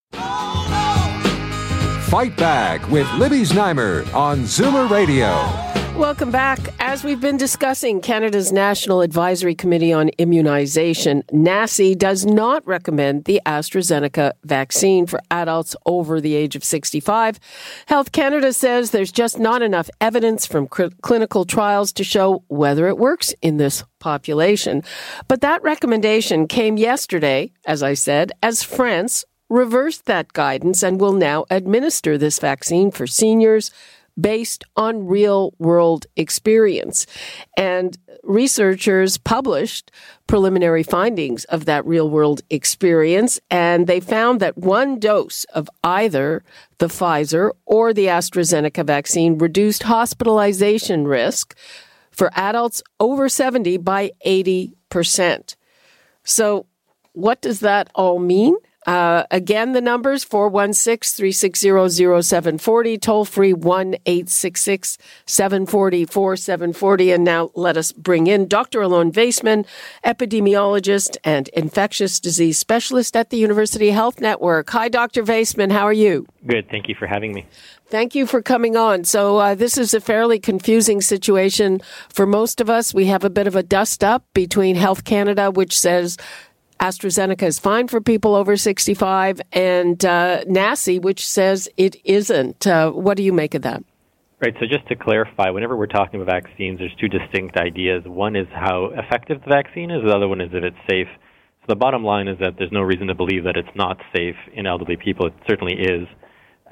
[2.10, 5.69] Fight Back with Libby Znaimer on Zoomer Radio.
[5.96, 6.58] Welcome back.
[6.78, 13.40] As we've been discussing, Canada's National Advisory Committee on Immunization, NACI, does not recommend the
[13.44, 17.38] AstraZeneca vaccine for adults over the age of 65.
[17.86, 22.96] Health Canada says there's just not enough evidence from clinical trials to show whether it
[22.96, 24.82] works in this population.
[25.28, 31.12] But that recommendation came yesterday, as I said, as France reversed that guidance and will
[31.12, 33.70] now administer this vaccine for seniors
[34.18, 37.06] based on real world experience.
[37.56, 39.90] And researchers published
[40.26, 46.42] preliminary findings of that real world experience, and they found that one dose of either
[46.78, 51.56] the Pfizer or the AstraZeneca vaccine reduced hospitalization risk
[52.10, 55.56] for adults over 70 by 80%.
[56.22, 56.66] So,
[57.12, 58.56] what does that all mean?
[58.86, 67.12] Uh, again, the numbers 416 360 0740, toll free 1 866 740 4740.
[67.12, 68.80] And now let us bring in Dr.
[68.80, 69.66] Alon Vaisman,
[70.04, 74.70] epidemiologist and infectious disease specialist at the University Health Network.
[74.70, 75.22] Hi, Dr.
[75.22, 75.72] Vaisman.
[75.72, 76.26] How are you?
[76.46, 76.68] Good.
[76.70, 77.46] Thank you for having me.
[77.88, 79.02] Thank you for coming on.
[79.02, 82.94] So, uh, this is a fairly confusing situation for most of us.
[82.94, 86.16] We have a bit of a dust up between Health Canada, which says
[86.80, 92.66] AstraZeneca is fine for people over 65, and uh, NACI, which says it isn't.
[92.66, 93.84] Uh, what do you make of that?
[94.40, 94.54] Right.
[94.58, 98.02] So just to clarify, whenever we're talking about vaccines, there's two distinct ideas.
[98.06, 100.02] One is how effective the vaccine is.
[100.02, 101.08] The other one is if it's safe.
[101.60, 104.36] So the bottom line is that there's no reason to believe that it's not safe
[104.54, 105.26] in elderly people.
[105.26, 106.08] It certainly is.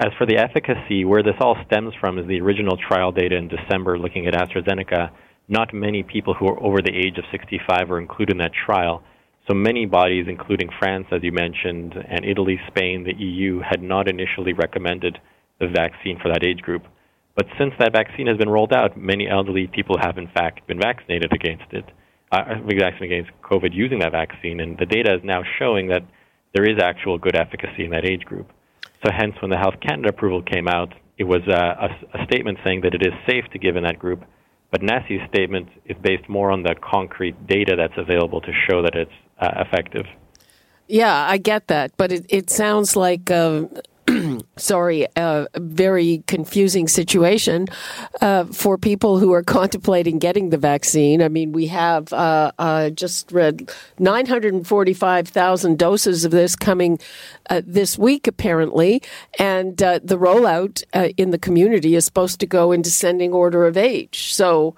[0.00, 3.48] As for the efficacy, where this all stems from is the original trial data in
[3.48, 5.10] December looking at AstraZeneca.
[5.48, 9.02] Not many people who are over the age of 65 were included in that trial.
[9.48, 14.06] So many bodies, including France, as you mentioned, and Italy, Spain, the EU, had not
[14.06, 15.18] initially recommended
[15.58, 16.84] the vaccine for that age group.
[17.34, 20.78] But since that vaccine has been rolled out, many elderly people have in fact been
[20.78, 21.84] vaccinated against it.
[22.30, 26.02] uh, vaccine against COVID using that vaccine, and the data is now showing that
[26.54, 28.50] there is actual good efficacy in that age group.
[29.02, 32.58] So, hence, when the Health Canada approval came out, it was a, a, a statement
[32.64, 34.24] saying that it is safe to give in that group.
[34.70, 38.94] But NACI's statement is based more on the concrete data that's available to show that
[38.94, 40.06] it's uh, effective.
[40.86, 43.64] Yeah, I get that, but it, it sounds like uh,
[44.56, 47.66] sorry, a very confusing situation
[48.20, 51.22] uh, for people who are contemplating getting the vaccine.
[51.22, 56.98] I mean, we have uh, uh, just read 945,000 doses of this coming
[57.50, 59.02] uh, this week, apparently,
[59.38, 63.66] and uh, the rollout uh, in the community is supposed to go in descending order
[63.66, 64.32] of age.
[64.32, 64.74] So,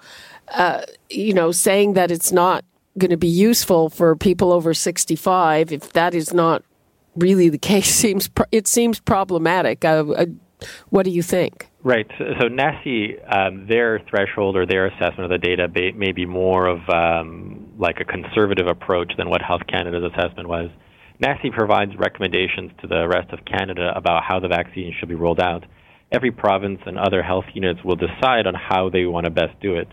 [1.09, 2.65] you know, saying that it's not
[2.97, 6.63] going to be useful for people over 65, if that is not
[7.15, 9.83] really the case seems it seems problematic.
[9.83, 10.25] Uh, uh,
[10.89, 11.69] what do you think?
[11.83, 12.05] Right.
[12.19, 16.25] So, so NACI, um, their threshold or their assessment of the data may, may be
[16.25, 20.69] more of um, like a conservative approach than what Health Canada's assessment was.
[21.21, 25.39] NACI provides recommendations to the rest of Canada about how the vaccine should be rolled
[25.39, 25.65] out.
[26.11, 29.75] Every province and other health units will decide on how they want to best do
[29.75, 29.87] it.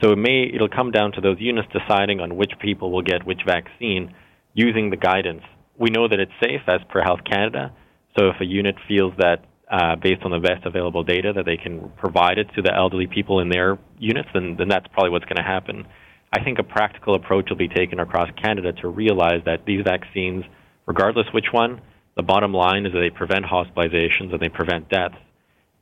[0.00, 3.24] So it may it'll come down to those units deciding on which people will get
[3.24, 4.14] which vaccine
[4.54, 5.42] using the guidance
[5.78, 7.72] we know that it's safe as per Health Canada.
[8.18, 11.56] So if a unit feels that, uh, based on the best available data, that they
[11.56, 15.24] can provide it to the elderly people in their units, then, then that's probably what's
[15.24, 15.86] going to happen.
[16.32, 20.44] I think a practical approach will be taken across Canada to realize that these vaccines,
[20.86, 21.80] regardless which one,
[22.16, 25.16] the bottom line is that they prevent hospitalizations and they prevent deaths.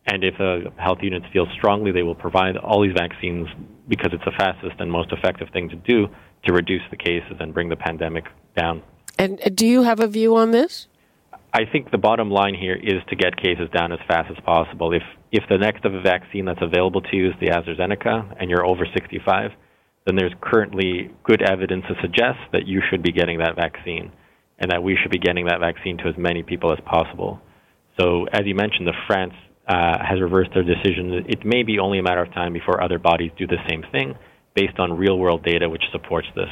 [0.07, 3.47] And if the health units feel strongly, they will provide all these vaccines
[3.89, 6.09] because it's the fastest and most effective thing to do
[6.47, 8.25] to reduce the cases and bring the pandemic
[8.57, 8.83] down.
[9.19, 10.89] And uh, do you have a view on this?
[11.53, 14.93] I think the bottom line here is to get cases down as fast as possible.
[14.93, 18.51] If if the next of a vaccine that's available to you is the AstraZeneca and
[18.51, 19.53] you're over 65,
[20.07, 24.11] then there's currently good evidence to suggest that you should be getting that vaccine
[24.59, 27.41] and that we should be getting that vaccine to as many people as possible.
[27.99, 29.35] So, as you mentioned, the France
[29.71, 31.25] uh, has reversed their decision.
[31.29, 34.17] It may be only a matter of time before other bodies do the same thing
[34.55, 36.49] based on real world data which supports this.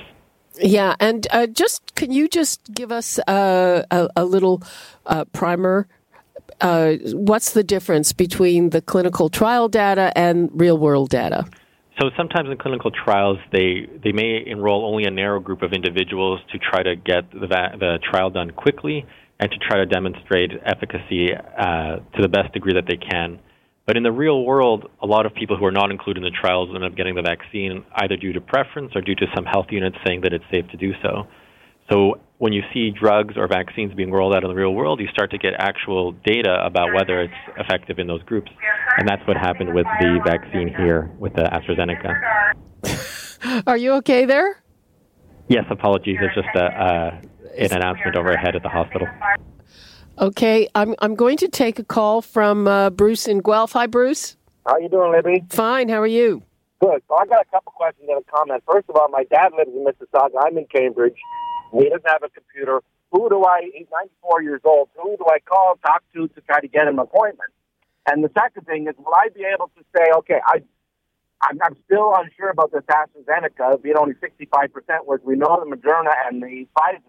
[0.60, 4.62] Yeah, and uh, just can you just give us uh, a, a, little
[5.06, 5.88] uh, primer?
[6.60, 11.44] Uh, what's the difference between the clinical trial data and real world data?
[12.00, 16.40] So sometimes in clinical trials, they, they may enroll only a narrow group of individuals
[16.52, 19.04] to try to get the, the trial done quickly
[19.40, 23.38] and to try to demonstrate efficacy uh, to the best degree that they can.
[23.86, 26.36] But in the real world, a lot of people who are not included in the
[26.38, 29.66] trials end up getting the vaccine either due to preference or due to some health
[29.70, 31.26] units saying that it's safe to do so.
[31.90, 35.08] So when you see drugs or vaccines being rolled out in the real world, you
[35.08, 38.50] start to get actual data about whether it's effective in those groups.
[38.98, 42.12] And that's what happened with the vaccine here with the AstraZeneca.
[43.66, 44.62] Are you okay there?
[45.48, 46.18] Yes, apologies.
[46.20, 47.20] It's just a, uh,
[47.56, 49.08] an announcement overhead at the hospital.
[50.18, 53.72] Okay, I'm I'm going to take a call from uh, Bruce in Guelph.
[53.72, 54.36] Hi, Bruce.
[54.66, 55.44] How you doing, Libby?
[55.48, 55.88] Fine.
[55.88, 56.42] How are you?
[56.80, 57.02] Good.
[57.08, 58.62] So I got a couple questions and a comment.
[58.70, 60.44] First of all, my dad lives in Mississauga.
[60.44, 61.16] I'm in Cambridge.
[61.72, 62.80] He doesn't have a computer.
[63.10, 63.70] Who do I?
[63.72, 64.88] He's 94 years old.
[65.00, 67.50] Who do I call, talk to, to try to get him an appointment?
[68.06, 70.62] And the second thing is, will I be able to say, okay, I,
[71.40, 74.70] I'm, I'm still unsure about this AstraZeneca, being only 65%,
[75.04, 77.00] whereas we know the Moderna and the Pfizer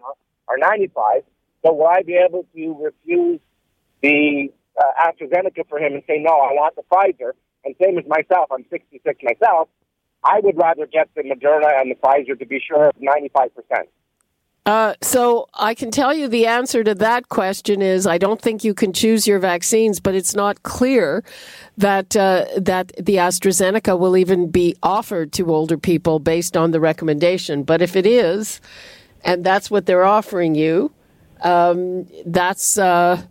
[0.48, 1.22] are 95.
[1.64, 3.40] So will I be able to refuse
[4.02, 7.32] the uh, AstraZeneca for him and say, no, I want the Pfizer?
[7.64, 9.68] And same as myself, I'm 66 myself.
[10.22, 13.50] I would rather get the Moderna and the Pfizer to be sure of 95%.
[14.66, 18.62] Uh, so I can tell you the answer to that question is I don't think
[18.62, 21.24] you can choose your vaccines, but it's not clear
[21.78, 26.80] that uh, that the AstraZeneca will even be offered to older people based on the
[26.80, 27.62] recommendation.
[27.62, 28.60] But if it is,
[29.24, 30.92] and that's what they're offering you,
[31.42, 33.22] um, that's uh,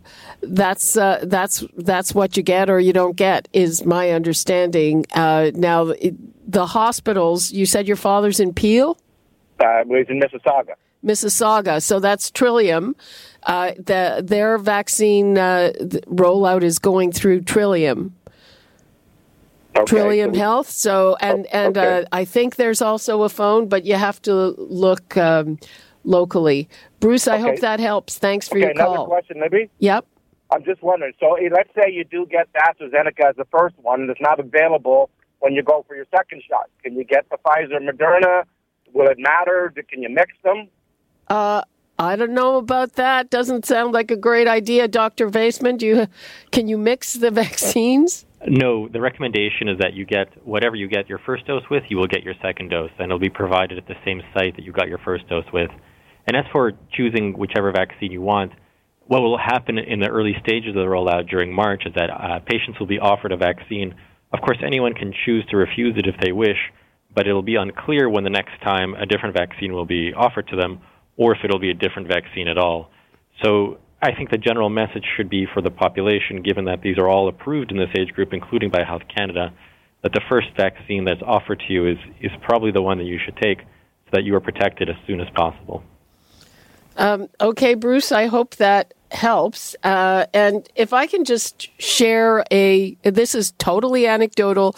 [0.42, 5.06] that's uh, that's that's what you get or you don't get is my understanding.
[5.12, 6.16] Uh, now it,
[6.50, 7.52] the hospitals.
[7.52, 8.98] You said your father's in Peel.
[9.60, 10.74] Uh, he's in Mississauga.
[11.04, 11.82] Mississauga.
[11.82, 12.96] So that's Trillium.
[13.44, 15.72] Uh, the, their vaccine uh,
[16.06, 18.14] rollout is going through Trillium.
[19.76, 19.84] Okay.
[19.84, 20.68] Trillium Health.
[20.68, 22.02] So and and okay.
[22.02, 25.58] uh, I think there's also a phone, but you have to look um,
[26.04, 26.68] locally.
[26.98, 27.42] Bruce, I okay.
[27.42, 28.18] hope that helps.
[28.18, 28.94] Thanks for your call.
[28.94, 29.70] Another question, maybe?
[29.78, 30.06] Yep.
[30.52, 31.12] I'm just wondering.
[31.20, 34.40] So let's say you do get the AstraZeneca as the first one, and it's not
[34.40, 35.08] available
[35.38, 36.68] when you go for your second shot.
[36.82, 38.42] Can you get the Pfizer, Moderna?
[38.92, 39.72] Will it matter?
[39.88, 40.68] Can you mix them?
[41.30, 41.62] Uh,
[41.96, 43.30] I don't know about that.
[43.30, 45.78] Doesn't sound like a great idea, Doctor Vaisman.
[45.78, 46.06] Do you
[46.50, 48.26] can you mix the vaccines?
[48.48, 51.98] No, the recommendation is that you get whatever you get your first dose with, you
[51.98, 54.72] will get your second dose, and it'll be provided at the same site that you
[54.72, 55.70] got your first dose with.
[56.26, 58.52] And as for choosing whichever vaccine you want,
[59.06, 62.40] what will happen in the early stages of the rollout during March is that uh,
[62.46, 63.94] patients will be offered a vaccine.
[64.32, 66.58] Of course, anyone can choose to refuse it if they wish,
[67.14, 70.56] but it'll be unclear when the next time a different vaccine will be offered to
[70.56, 70.80] them
[71.20, 72.90] or if it'll be a different vaccine at all.
[73.44, 77.06] So I think the general message should be for the population, given that these are
[77.06, 79.52] all approved in this age group, including by Health Canada,
[80.02, 83.18] that the first vaccine that's offered to you is, is probably the one that you
[83.22, 85.84] should take so that you are protected as soon as possible.
[86.96, 89.76] Um, okay, Bruce, I hope that helps.
[89.82, 94.74] Uh, and if I can just share a, this is totally anecdotal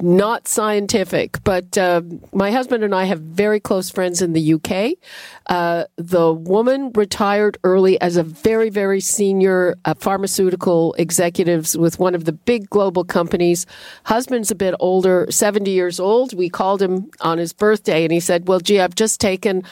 [0.00, 4.98] not scientific, but uh, my husband and I have very close friends in the UK.
[5.46, 12.14] Uh, the woman retired early as a very, very senior uh, pharmaceutical executives with one
[12.14, 13.66] of the big global companies.
[14.04, 16.34] Husband's a bit older, 70 years old.
[16.34, 19.62] We called him on his birthday and he said, well, gee, I've just taken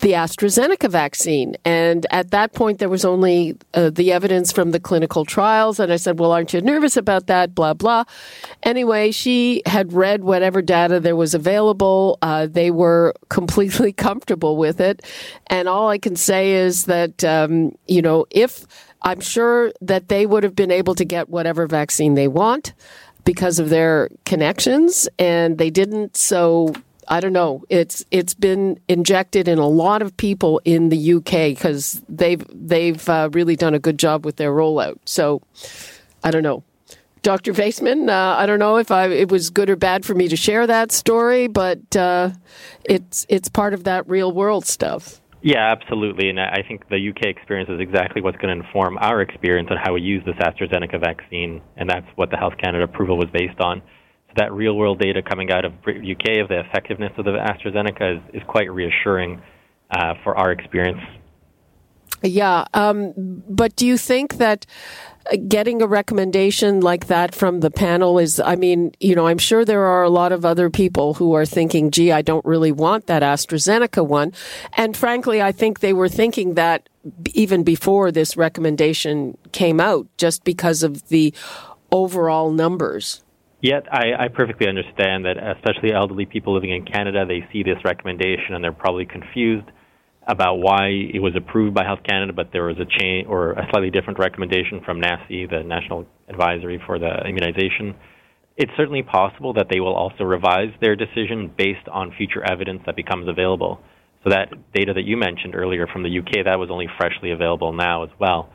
[0.00, 1.56] the AstraZeneca vaccine.
[1.64, 5.80] And at that point, there was only uh, the evidence from the clinical trials.
[5.80, 7.54] And I said, Well, aren't you nervous about that?
[7.54, 8.04] Blah, blah.
[8.62, 12.18] Anyway, she had read whatever data there was available.
[12.22, 15.02] Uh, they were completely comfortable with it.
[15.46, 18.66] And all I can say is that, um, you know, if
[19.02, 22.74] I'm sure that they would have been able to get whatever vaccine they want
[23.24, 26.16] because of their connections, and they didn't.
[26.16, 26.72] So
[27.08, 27.64] I don't know.
[27.68, 33.08] It's it's been injected in a lot of people in the UK because they've they've
[33.08, 34.98] uh, really done a good job with their rollout.
[35.04, 35.42] So
[36.24, 36.64] I don't know.
[37.22, 37.52] Dr.
[37.52, 40.36] Vaisman, uh, I don't know if I, it was good or bad for me to
[40.36, 42.30] share that story, but uh,
[42.84, 45.20] it's it's part of that real world stuff.
[45.42, 46.28] Yeah, absolutely.
[46.28, 49.76] And I think the UK experience is exactly what's going to inform our experience on
[49.76, 53.60] how we use this AstraZeneca vaccine, and that's what the Health Canada approval was based
[53.60, 53.82] on
[54.36, 58.34] that real world data coming out of UK of the effectiveness of the AstraZeneca is,
[58.34, 59.40] is quite reassuring
[59.90, 61.00] uh, for our experience.
[62.22, 64.64] Yeah, um, but do you think that
[65.30, 69.38] uh, getting a recommendation like that from the panel is, I mean, you know, I'm
[69.38, 72.72] sure there are a lot of other people who are thinking, gee, I don't really
[72.72, 74.32] want that AstraZeneca one.
[74.76, 76.88] And frankly, I think they were thinking that
[77.34, 81.34] even before this recommendation came out, just because of the
[81.92, 83.22] overall numbers.
[83.66, 87.82] Yet, I, I perfectly understand that, especially elderly people living in Canada, they see this
[87.84, 89.66] recommendation and they're probably confused
[90.28, 93.66] about why it was approved by Health Canada, but there was a change or a
[93.70, 97.96] slightly different recommendation from NACI, the National Advisory for the Immunization.
[98.56, 102.94] It's certainly possible that they will also revise their decision based on future evidence that
[102.94, 103.80] becomes available.
[104.22, 107.72] So that data that you mentioned earlier from the UK, that was only freshly available
[107.72, 108.48] now as well.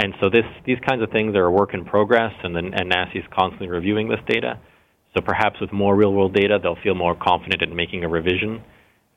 [0.00, 2.92] And so this, these kinds of things are a work in progress, and, then, and
[2.92, 4.60] NACI is constantly reviewing this data.
[5.16, 8.62] So perhaps with more real-world data, they'll feel more confident in making a revision.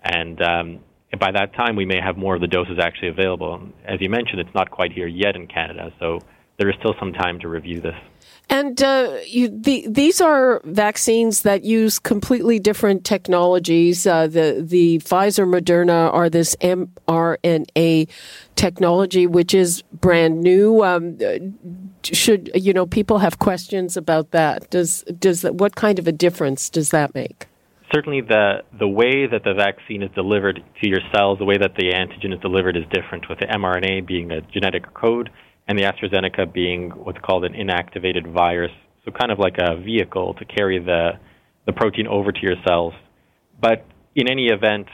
[0.03, 0.79] And um,
[1.19, 3.61] by that time, we may have more of the doses actually available.
[3.85, 6.17] As you mentioned, it's not quite here yet in Canada, so
[6.57, 7.95] there is still some time to review this.
[8.51, 14.05] And uh, you, the, these are vaccines that use completely different technologies.
[14.05, 18.09] Uh, the the Pfizer Moderna are this mRNA
[18.57, 20.83] technology, which is brand new.
[20.83, 21.17] Um,
[22.03, 24.69] should you know people have questions about that?
[24.69, 27.47] Does does that, what kind of a difference does that make?
[27.95, 31.75] Certainly, the the way that the vaccine is delivered to your cells, the way that
[31.75, 33.29] the antigen is delivered, is different.
[33.29, 35.29] With the mRNA being a genetic code
[35.67, 38.71] and the AstraZeneca being what's called an inactivated virus,
[39.05, 41.11] so kind of like a vehicle to carry the
[41.65, 42.93] the protein over to your cells.
[43.61, 43.85] But
[44.15, 44.87] in any event,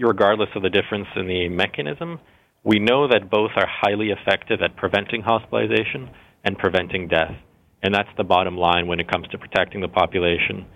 [0.00, 2.20] regardless of the difference in the mechanism,
[2.64, 6.10] we know that both are highly effective at preventing hospitalization
[6.44, 7.34] and preventing death.
[7.82, 10.66] And that's the bottom line when it comes to protecting the population.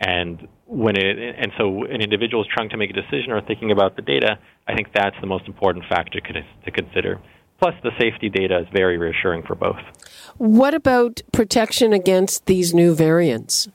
[0.00, 3.70] And when it, and so an individual is trying to make a decision or thinking
[3.70, 7.20] about the data, I think that's the most important factor to consider.
[7.60, 9.76] Plus, the safety data is very reassuring for both.
[10.38, 13.68] What about protection against these new variants?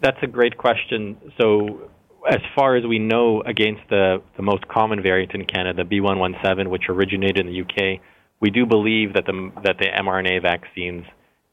[0.00, 1.16] That's a great question.
[1.40, 1.88] So,
[2.28, 6.88] as far as we know, against the, the most common variant in Canada, B117, which
[6.88, 8.00] originated in the UK,
[8.40, 11.04] we do believe that the, that the mRNA vaccines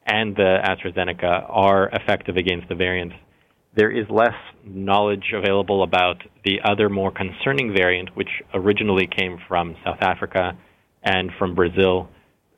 [0.08, 3.16] and the AstraZeneca are effective against the variants.
[3.76, 4.34] There is less
[4.66, 10.58] knowledge available about the other more concerning variant, which originally came from South Africa
[11.04, 12.10] and from Brazil.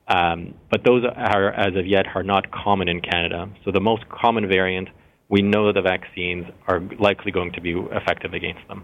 [0.07, 3.49] Um, but those are, as of yet, are not common in Canada.
[3.63, 4.89] So the most common variant,
[5.29, 8.83] we know that the vaccines are likely going to be effective against them.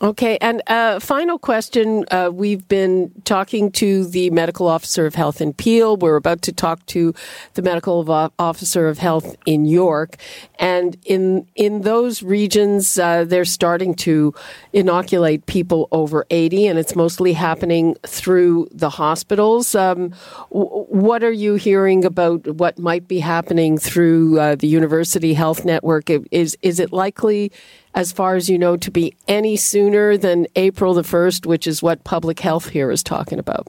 [0.00, 2.04] Okay, and uh, final question.
[2.12, 5.96] Uh, we've been talking to the medical officer of health in Peel.
[5.96, 7.12] We're about to talk to
[7.54, 10.14] the medical officer of health in York,
[10.60, 14.34] and in in those regions, uh, they're starting to
[14.72, 19.74] inoculate people over eighty, and it's mostly happening through the hospitals.
[19.74, 20.12] Um,
[20.50, 26.08] what are you hearing about what might be happening through uh, the university health network?
[26.30, 27.50] Is is it likely?
[27.94, 31.82] As far as you know, to be any sooner than April the 1st, which is
[31.82, 33.66] what public health here is talking about?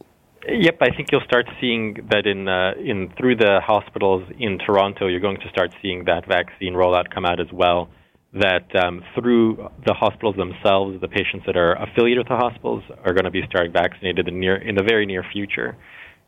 [0.47, 5.07] Yep, I think you'll start seeing that in uh, in through the hospitals in Toronto.
[5.07, 7.89] You're going to start seeing that vaccine rollout come out as well.
[8.33, 13.13] That um, through the hospitals themselves, the patients that are affiliated with the hospitals are
[13.13, 15.77] going to be starting vaccinated in near in the very near future,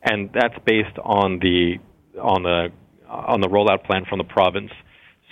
[0.04, 1.78] and that's based on the
[2.22, 2.68] on the
[3.08, 4.72] on the rollout plan from the province.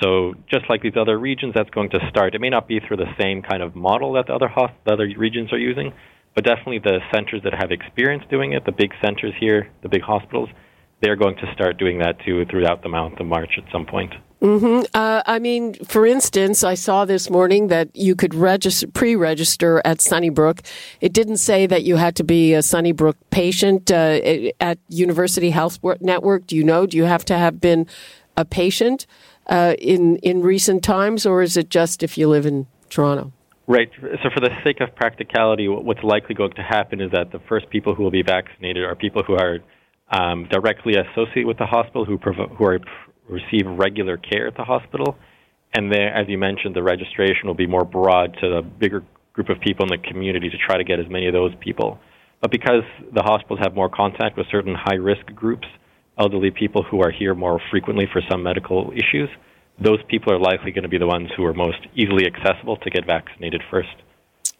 [0.02, 2.36] So just like these other regions, that's going to start.
[2.36, 4.94] It may not be through the same kind of model that the other host, the
[4.94, 5.94] other regions are using,
[6.36, 10.02] but definitely the centers that have experience doing it, the big centers here, the big
[10.02, 10.50] hospitals,
[11.02, 14.14] they're going to start doing that too throughout the month of March at some point.
[14.42, 14.86] Mm-hmm.
[14.94, 20.00] Uh, I mean, for instance, I saw this morning that you could register, pre-register at
[20.00, 20.62] Sunnybrook.
[21.02, 24.20] It didn't say that you had to be a Sunnybrook patient uh,
[24.62, 26.48] at University Health Network.
[26.48, 26.86] Do you know?
[26.86, 27.86] Do you have to have been
[28.38, 29.06] a patient?
[29.50, 33.34] Uh, in in recent times, or is it just if you live in Toronto?
[33.68, 33.90] Right.
[34.02, 37.70] So, for the sake of practicality, what's likely going to happen is that the first
[37.70, 39.60] people who will be vaccinated are people who are
[40.12, 42.80] um, directly associated with the hospital, who prov- who are,
[43.28, 45.16] receive regular care at the hospital,
[45.76, 49.50] and then, as you mentioned, the registration will be more broad to a bigger group
[49.50, 52.00] of people in the community to try to get as many of those people.
[52.42, 52.84] But because
[53.14, 55.68] the hospitals have more contact with certain high risk groups,
[56.20, 59.30] elderly people who are here more frequently for some medical issues,
[59.80, 62.90] those people are likely going to be the ones who are most easily accessible to
[62.90, 63.96] get vaccinated first.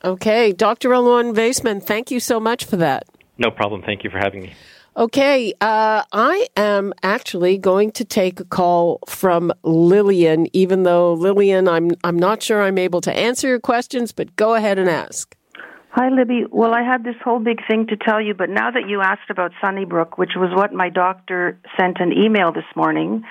[0.04, 0.94] Okay, Dr.
[0.94, 3.04] Alon Vaisman, thank you so much for that.
[3.38, 3.82] No problem.
[3.82, 4.54] Thank you for having me.
[4.98, 11.68] Okay, uh, I am actually going to take a call from Lillian, even though Lillian,
[11.68, 15.36] I'm I'm not sure I'm able to answer your questions, but go ahead and ask.
[15.92, 16.46] Hi, Libby.
[16.52, 19.32] Well, I had this whole big thing to tell you, but now that you asked
[19.32, 23.24] about Sunnybrook, which was what my doctor sent an email this morning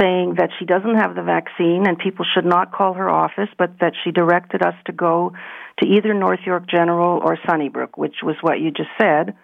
[0.00, 3.78] saying that she doesn't have the vaccine and people should not call her office, but
[3.80, 5.32] that she directed us to go
[5.80, 9.36] to either North York General or Sunnybrook, which was what you just said.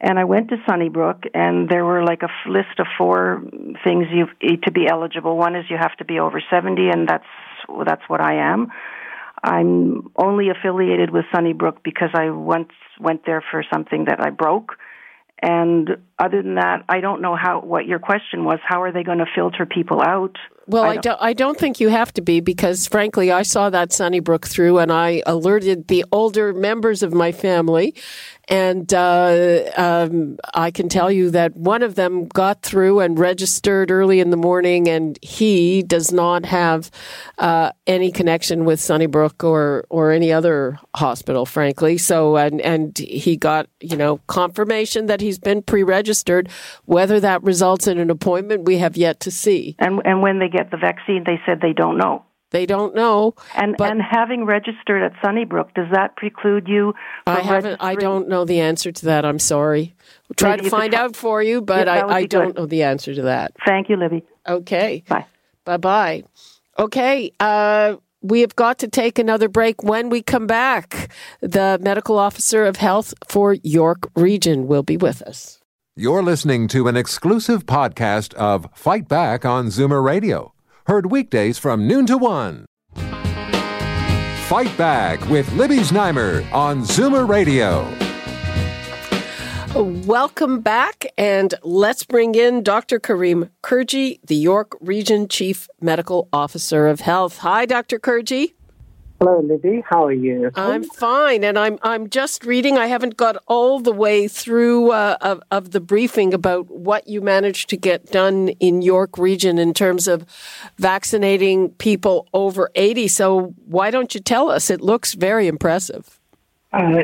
[0.00, 3.42] And I went to Sunnybrook, and there were like a list of four
[3.84, 4.28] things you
[4.62, 5.36] to be eligible.
[5.36, 7.26] One is you have to be over 70, and that's
[7.84, 8.68] that's what I am.
[9.42, 14.76] I'm only affiliated with Sunnybrook because I once went there for something that I broke.
[15.40, 18.58] And other than that, I don't know how what your question was.
[18.62, 20.36] How are they going to filter people out?
[20.68, 23.42] Well, I don't, I don't, I don't think you have to be because, frankly, I
[23.42, 27.94] saw that Sunnybrook through and I alerted the older members of my family.
[28.50, 33.90] And uh, um, I can tell you that one of them got through and registered
[33.90, 36.90] early in the morning, and he does not have
[37.36, 41.98] uh, any connection with Sunnybrook or or any other hospital, frankly.
[41.98, 46.07] So, and and he got you know confirmation that he's been pre-registered.
[46.84, 49.76] Whether that results in an appointment, we have yet to see.
[49.78, 52.24] And and when they get the vaccine, they said they don't know.
[52.50, 53.34] They don't know.
[53.54, 56.94] And and having registered at Sunnybrook, does that preclude you?
[57.26, 57.76] I haven't.
[57.80, 59.26] I don't know the answer to that.
[59.26, 59.94] I'm sorry.
[60.28, 63.14] We'll try Maybe to find out for you, but I, I don't know the answer
[63.14, 63.52] to that.
[63.66, 64.24] Thank you, Libby.
[64.46, 65.04] Okay.
[65.08, 65.26] Bye.
[65.64, 65.76] Bye.
[65.76, 66.24] Bye.
[66.78, 67.32] Okay.
[67.38, 69.82] Uh, we have got to take another break.
[69.82, 75.20] When we come back, the medical officer of health for York Region will be with
[75.22, 75.57] us.
[75.98, 80.54] You're listening to an exclusive podcast of Fight Back on Zoomer Radio
[80.86, 82.66] Heard weekdays from noon to one.
[84.46, 87.92] Fight Back with Libby Znaimer on Zoomer Radio.
[90.06, 93.00] Welcome back, and let's bring in Dr.
[93.00, 97.38] Karim Kurji, the York Region Chief Medical Officer of Health.
[97.38, 97.98] Hi, Dr.
[97.98, 98.54] Kurji.
[99.18, 99.82] Hello, Libby.
[99.84, 100.52] How are you?
[100.54, 102.78] I'm fine, and I'm I'm just reading.
[102.78, 107.20] I haven't got all the way through uh, of, of the briefing about what you
[107.20, 110.24] managed to get done in York Region in terms of
[110.76, 113.08] vaccinating people over 80.
[113.08, 114.70] So why don't you tell us?
[114.70, 116.20] It looks very impressive.
[116.72, 117.02] Uh,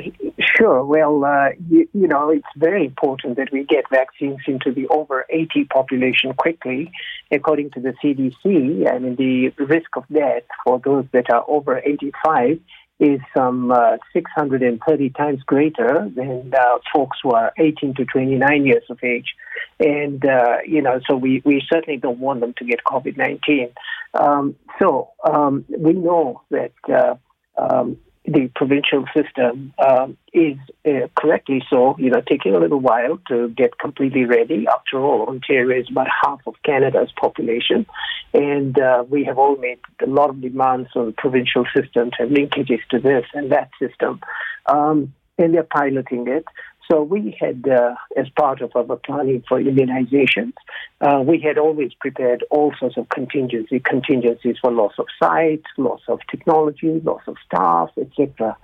[0.56, 0.84] sure.
[0.84, 5.26] Well, uh, you, you, know, it's very important that we get vaccines into the over
[5.30, 6.90] 80 population quickly.
[7.30, 11.78] According to the CDC, I mean, the risk of death for those that are over
[11.78, 12.60] 85
[13.00, 18.84] is some uh, 630 times greater than uh, folks who are 18 to 29 years
[18.88, 19.34] of age.
[19.80, 23.70] And, uh, you know, so we, we certainly don't want them to get COVID 19.
[24.14, 26.72] Um, so um, we know that.
[26.88, 27.16] Uh,
[27.56, 30.56] um, the provincial system um, is
[30.86, 34.66] uh, correctly so, you know, taking a little while to get completely ready.
[34.66, 37.86] After all, Ontario is about half of Canada's population,
[38.32, 42.30] and uh, we have all made a lot of demands on the provincial systems and
[42.30, 44.20] linkages to this and that system,
[44.66, 46.46] um, and they're piloting it.
[46.90, 50.52] So we had, uh, as part of our planning for immunizations,
[51.00, 56.02] uh, we had always prepared all sorts of contingency contingencies for loss of sites, loss
[56.08, 58.56] of technology, loss of staff, etc.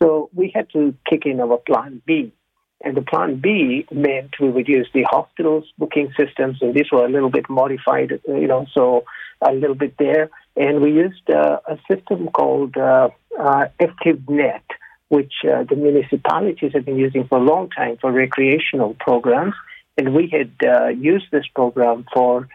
[0.00, 2.32] So we had to kick in our plan B.
[2.84, 7.06] And the plan B meant we would use the hospitals booking systems, and these were
[7.06, 9.04] a little bit modified, you know, so
[9.40, 10.30] a little bit there.
[10.56, 13.08] And we used uh, a system called uh,
[13.38, 14.62] uh, ActiveNet,
[15.08, 19.54] which uh, the municipalities have been using for a long time for recreational programs.
[19.96, 22.48] And we had uh, used this program for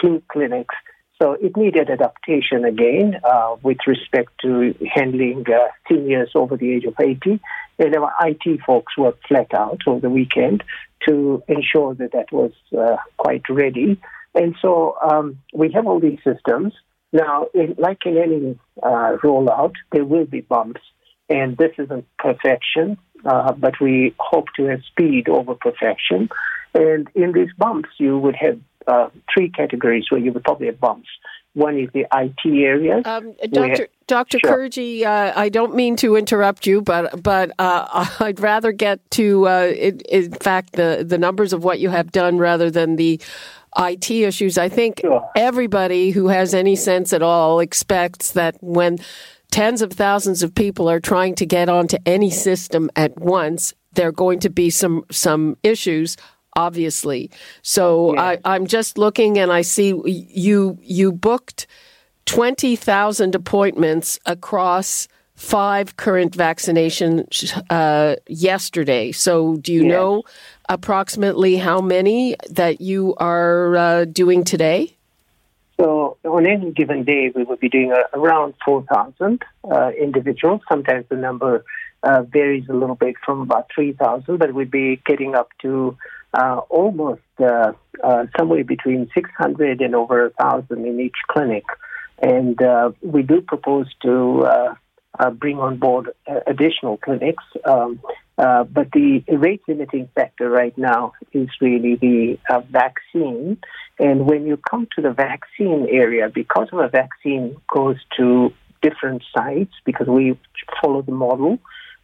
[0.00, 0.74] flu clinics.
[1.20, 6.84] So it needed adaptation again uh, with respect to handling uh, seniors over the age
[6.84, 7.40] of 80.
[7.78, 10.62] And our IT folks worked flat out over the weekend
[11.06, 14.00] to ensure that that was uh, quite ready.
[14.34, 16.74] And so um, we have all these systems.
[17.12, 20.80] Now, in, like in any uh, rollout, there will be bumps
[21.28, 26.28] and this isn't perfection, uh, but we hope to have speed over perfection.
[26.74, 30.78] And in these bumps, you would have uh, three categories where you would probably have
[30.78, 31.08] bumps.
[31.54, 33.00] One is the IT area.
[33.06, 33.88] Um, Dr.
[34.06, 34.38] Dr.
[34.44, 34.68] Sure.
[34.68, 39.48] Kurji, uh, I don't mean to interrupt you, but but uh, I'd rather get to,
[39.48, 43.20] uh, it, in fact, the, the numbers of what you have done rather than the
[43.78, 44.58] IT issues.
[44.58, 45.28] I think sure.
[45.34, 48.98] everybody who has any sense at all expects that when
[49.50, 54.08] tens of thousands of people are trying to get onto any system at once, there
[54.08, 56.16] are going to be some some issues
[56.56, 57.30] obviously.
[57.62, 58.36] So yeah.
[58.44, 61.66] I, am just looking and I see you you booked
[62.24, 69.12] twenty thousand appointments across five current vaccinations uh, yesterday.
[69.12, 69.92] So do you yeah.
[69.92, 70.22] know
[70.68, 74.95] approximately how many that you are uh, doing today?
[75.78, 80.62] So on any given day, we would be doing around 4,000 uh, individuals.
[80.68, 81.64] Sometimes the number
[82.02, 85.96] uh, varies a little bit from about 3,000, but we'd be getting up to
[86.34, 87.72] uh, almost uh,
[88.02, 91.64] uh, somewhere between 600 and over 1,000 in each clinic.
[92.18, 92.58] And
[93.02, 94.46] we do propose to
[95.32, 96.10] bring on board
[96.46, 97.44] additional clinics.
[97.64, 98.00] Um,
[98.38, 103.58] uh, but the rate limiting factor right now is really the uh, vaccine.
[103.98, 109.22] And when you come to the vaccine area, because of a vaccine goes to different
[109.34, 110.38] sites, because we
[110.82, 111.58] follow the model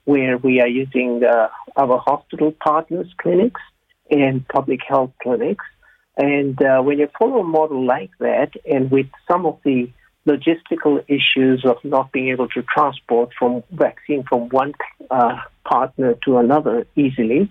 [0.05, 3.61] where we are using uh, our hospital partners clinics
[4.11, 5.65] and public health clinics.
[6.17, 9.91] And uh, when you follow a model like that, and with some of the
[10.27, 14.73] logistical issues of not being able to transport from vaccine from one
[15.11, 17.51] uh, partner to another easily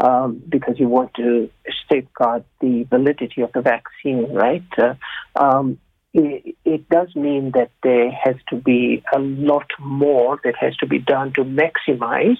[0.00, 1.50] um, because you want to
[1.90, 4.64] safeguard the validity of the vaccine, right?
[4.76, 4.94] Uh,
[5.36, 5.78] um,
[6.14, 10.86] it, it, does mean that there has to be a lot more that has to
[10.86, 12.38] be done to maximize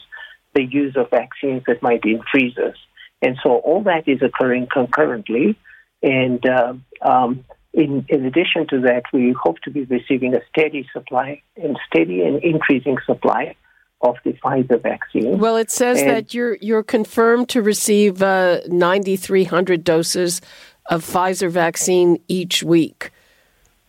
[0.54, 2.78] the use of vaccines that might be in freezers.
[3.20, 5.58] And so all that is occurring concurrently.
[6.02, 10.88] And uh, um, in, in addition to that, we hope to be receiving a steady
[10.92, 13.54] supply and steady and increasing supply
[14.00, 15.38] of the Pfizer vaccine.
[15.38, 20.40] Well, it says and that you're you're confirmed to receive uh, 9,300 doses
[20.86, 23.10] of Pfizer vaccine each week.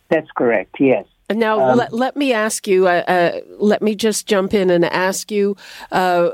[0.10, 0.76] That's correct.
[0.80, 1.06] Yes.
[1.32, 2.88] Now, um, let, let me ask you.
[2.88, 5.56] Uh, uh, let me just jump in and ask you
[5.92, 6.32] uh,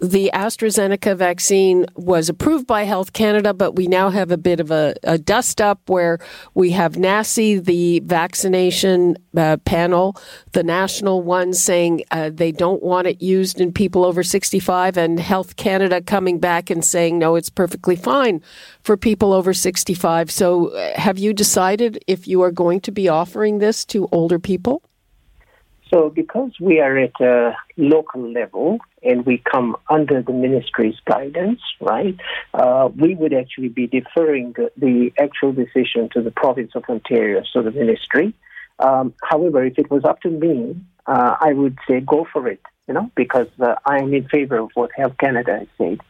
[0.00, 4.70] the AstraZeneca vaccine was approved by Health Canada, but we now have a bit of
[4.70, 6.18] a, a dust up where
[6.54, 10.16] we have NACI, the vaccination uh, panel,
[10.52, 15.20] the national one, saying uh, they don't want it used in people over 65, and
[15.20, 18.42] Health Canada coming back and saying, no, it's perfectly fine
[18.82, 20.30] for people over 65.
[20.30, 24.38] So, uh, have you decided if you are going to be offering this to older
[24.38, 24.82] people?
[25.90, 31.60] So, because we are at a local level and we come under the ministry's guidance,
[31.80, 32.16] right,
[32.54, 37.62] uh, we would actually be deferring the, actual decision to the province of Ontario, so
[37.62, 38.34] the ministry.
[38.78, 40.76] Um, however, if it was up to me,
[41.06, 44.58] uh, I would say go for it, you know, because uh, I am in favor
[44.58, 46.00] of what Health Canada has said.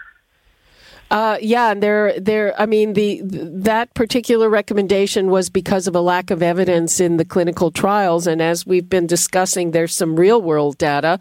[1.10, 2.58] Uh, yeah, and there, there.
[2.60, 7.24] I mean, the that particular recommendation was because of a lack of evidence in the
[7.24, 11.18] clinical trials, and as we've been discussing, there's some real world data,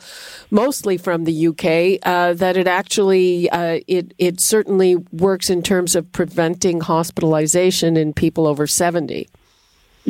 [0.51, 5.95] mostly from the UK, uh, that it actually uh, it it certainly works in terms
[5.95, 9.27] of preventing hospitalization in people over seventy.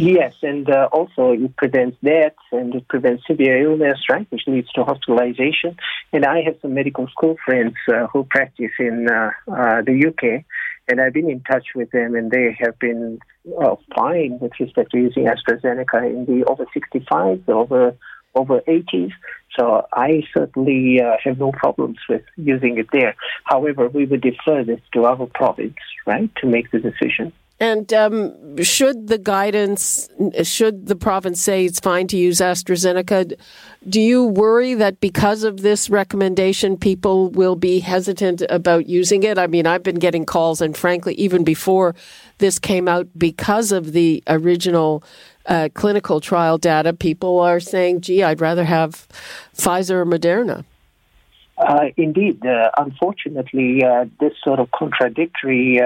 [0.01, 4.71] Yes, and uh, also it prevents deaths and it prevents severe illness, right, which leads
[4.71, 5.75] to hospitalization.
[6.13, 10.45] And I have some medical school friends uh, who practice in uh, uh the UK,
[10.87, 13.19] and I've been in touch with them, and they have been
[13.61, 17.93] uh, fine with respect to using AstraZeneca in the over 65s, over
[18.35, 19.11] over 80s.
[19.59, 23.15] So I certainly uh, have no problems with using it there.
[23.43, 25.75] However, we would defer this to our province,
[26.05, 27.33] right, to make the decision.
[27.61, 30.07] And um, should the guidance,
[30.43, 33.37] should the province say it's fine to use AstraZeneca,
[33.87, 39.37] do you worry that because of this recommendation, people will be hesitant about using it?
[39.37, 41.95] I mean, I've been getting calls, and frankly, even before
[42.37, 45.03] this came out, because of the original
[45.45, 49.05] uh, clinical trial data, people are saying, gee, I'd rather have
[49.53, 50.63] Pfizer or Moderna.
[51.57, 52.45] Uh, indeed.
[52.45, 55.81] Uh, unfortunately, uh, this sort of contradictory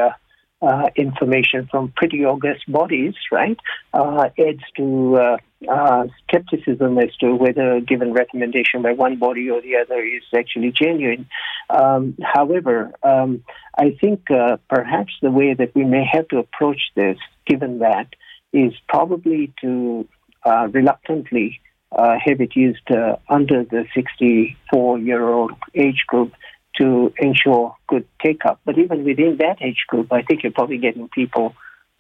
[0.64, 3.58] uh, information from pretty august bodies, right,
[3.94, 5.38] uh, adds to uh,
[5.70, 10.24] uh, skepticism as to whether a given recommendation by one body or the other is
[10.38, 11.28] actually genuine.
[11.70, 13.44] Um, however, um,
[13.78, 18.08] I think uh, perhaps the way that we may have to approach this, given that,
[18.54, 20.08] is probably to
[20.46, 21.60] uh, reluctantly
[21.96, 22.90] have it used
[23.30, 26.32] under the 64 year old age group
[26.80, 28.60] to ensure good take up.
[28.66, 31.56] But even within that age group, I think you're probably getting people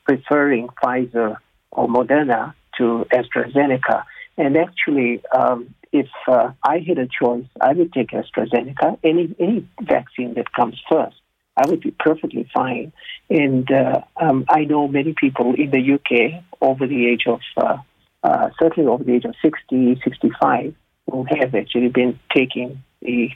[0.05, 1.37] preferring Pfizer
[1.71, 4.03] or Moderna to AstraZeneca.
[4.37, 8.97] And actually, um, if uh, I had a choice, I would take AstraZeneca.
[9.03, 11.15] Any any vaccine that comes first,
[11.55, 12.91] I would be perfectly fine.
[13.29, 17.77] And uh, um, I know many people in the UK over the age of uh,
[18.23, 20.73] uh, certainly over the age of 60, 65,
[21.11, 23.29] who have actually been taking the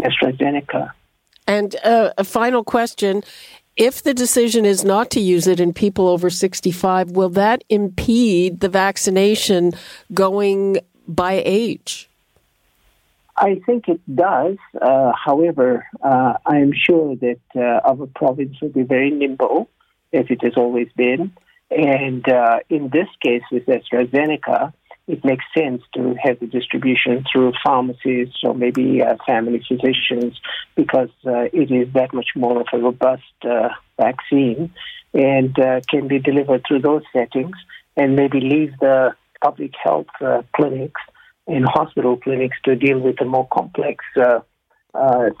[0.00, 0.92] AstraZeneca.
[1.46, 3.22] And uh, a final question.
[3.76, 8.60] If the decision is not to use it in people over 65, will that impede
[8.60, 9.72] the vaccination
[10.12, 12.08] going by age?
[13.36, 14.56] I think it does.
[14.80, 19.70] Uh, however, uh, I am sure that uh, our province will be very nimble,
[20.12, 21.32] as it has always been.
[21.70, 24.72] And uh, in this case, with AstraZeneca,
[25.08, 30.38] it makes sense to have the distribution through pharmacies or maybe uh, family physicians
[30.76, 34.70] because uh, it is that much more of a robust uh, vaccine
[35.14, 37.56] and uh, can be delivered through those settings
[37.96, 41.00] and maybe leave the public health uh, clinics
[41.46, 44.40] and hospital clinics to deal with the more complex uh,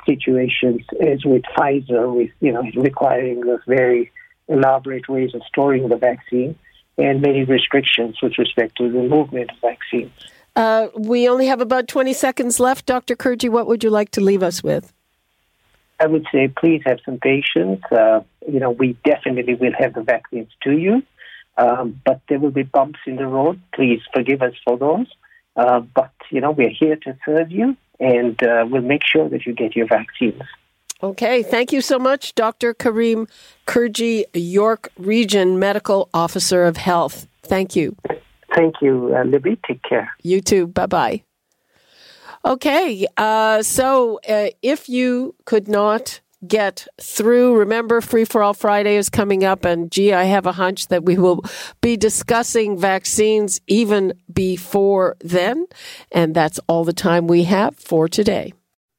[0.06, 0.80] situations.
[0.98, 4.10] As with Pfizer, with you know requiring those very
[4.48, 6.56] elaborate ways of storing the vaccine
[6.98, 10.12] and many restrictions with respect to the movement of vaccines.
[10.56, 12.84] Uh, we only have about 20 seconds left.
[12.84, 13.14] Dr.
[13.14, 14.92] Kurji, what would you like to leave us with?
[16.00, 17.80] I would say please have some patience.
[17.90, 21.02] Uh, you know, we definitely will have the vaccines to you,
[21.56, 23.60] um, but there will be bumps in the road.
[23.74, 25.06] Please forgive us for those.
[25.56, 29.44] Uh, but, you know, we're here to serve you, and uh, we'll make sure that
[29.44, 30.42] you get your vaccines.
[31.00, 32.74] Okay, thank you so much, Dr.
[32.74, 33.28] Karim
[33.66, 37.28] Kurji, York Region Medical Officer of Health.
[37.42, 37.96] Thank you.
[38.54, 39.58] Thank you, uh, Libby.
[39.66, 40.10] Take care.
[40.22, 40.66] You too.
[40.66, 41.22] Bye bye.
[42.44, 48.96] Okay, uh, so uh, if you could not get through, remember Free for All Friday
[48.96, 51.44] is coming up, and gee, I have a hunch that we will
[51.80, 55.66] be discussing vaccines even before then.
[56.10, 58.52] And that's all the time we have for today.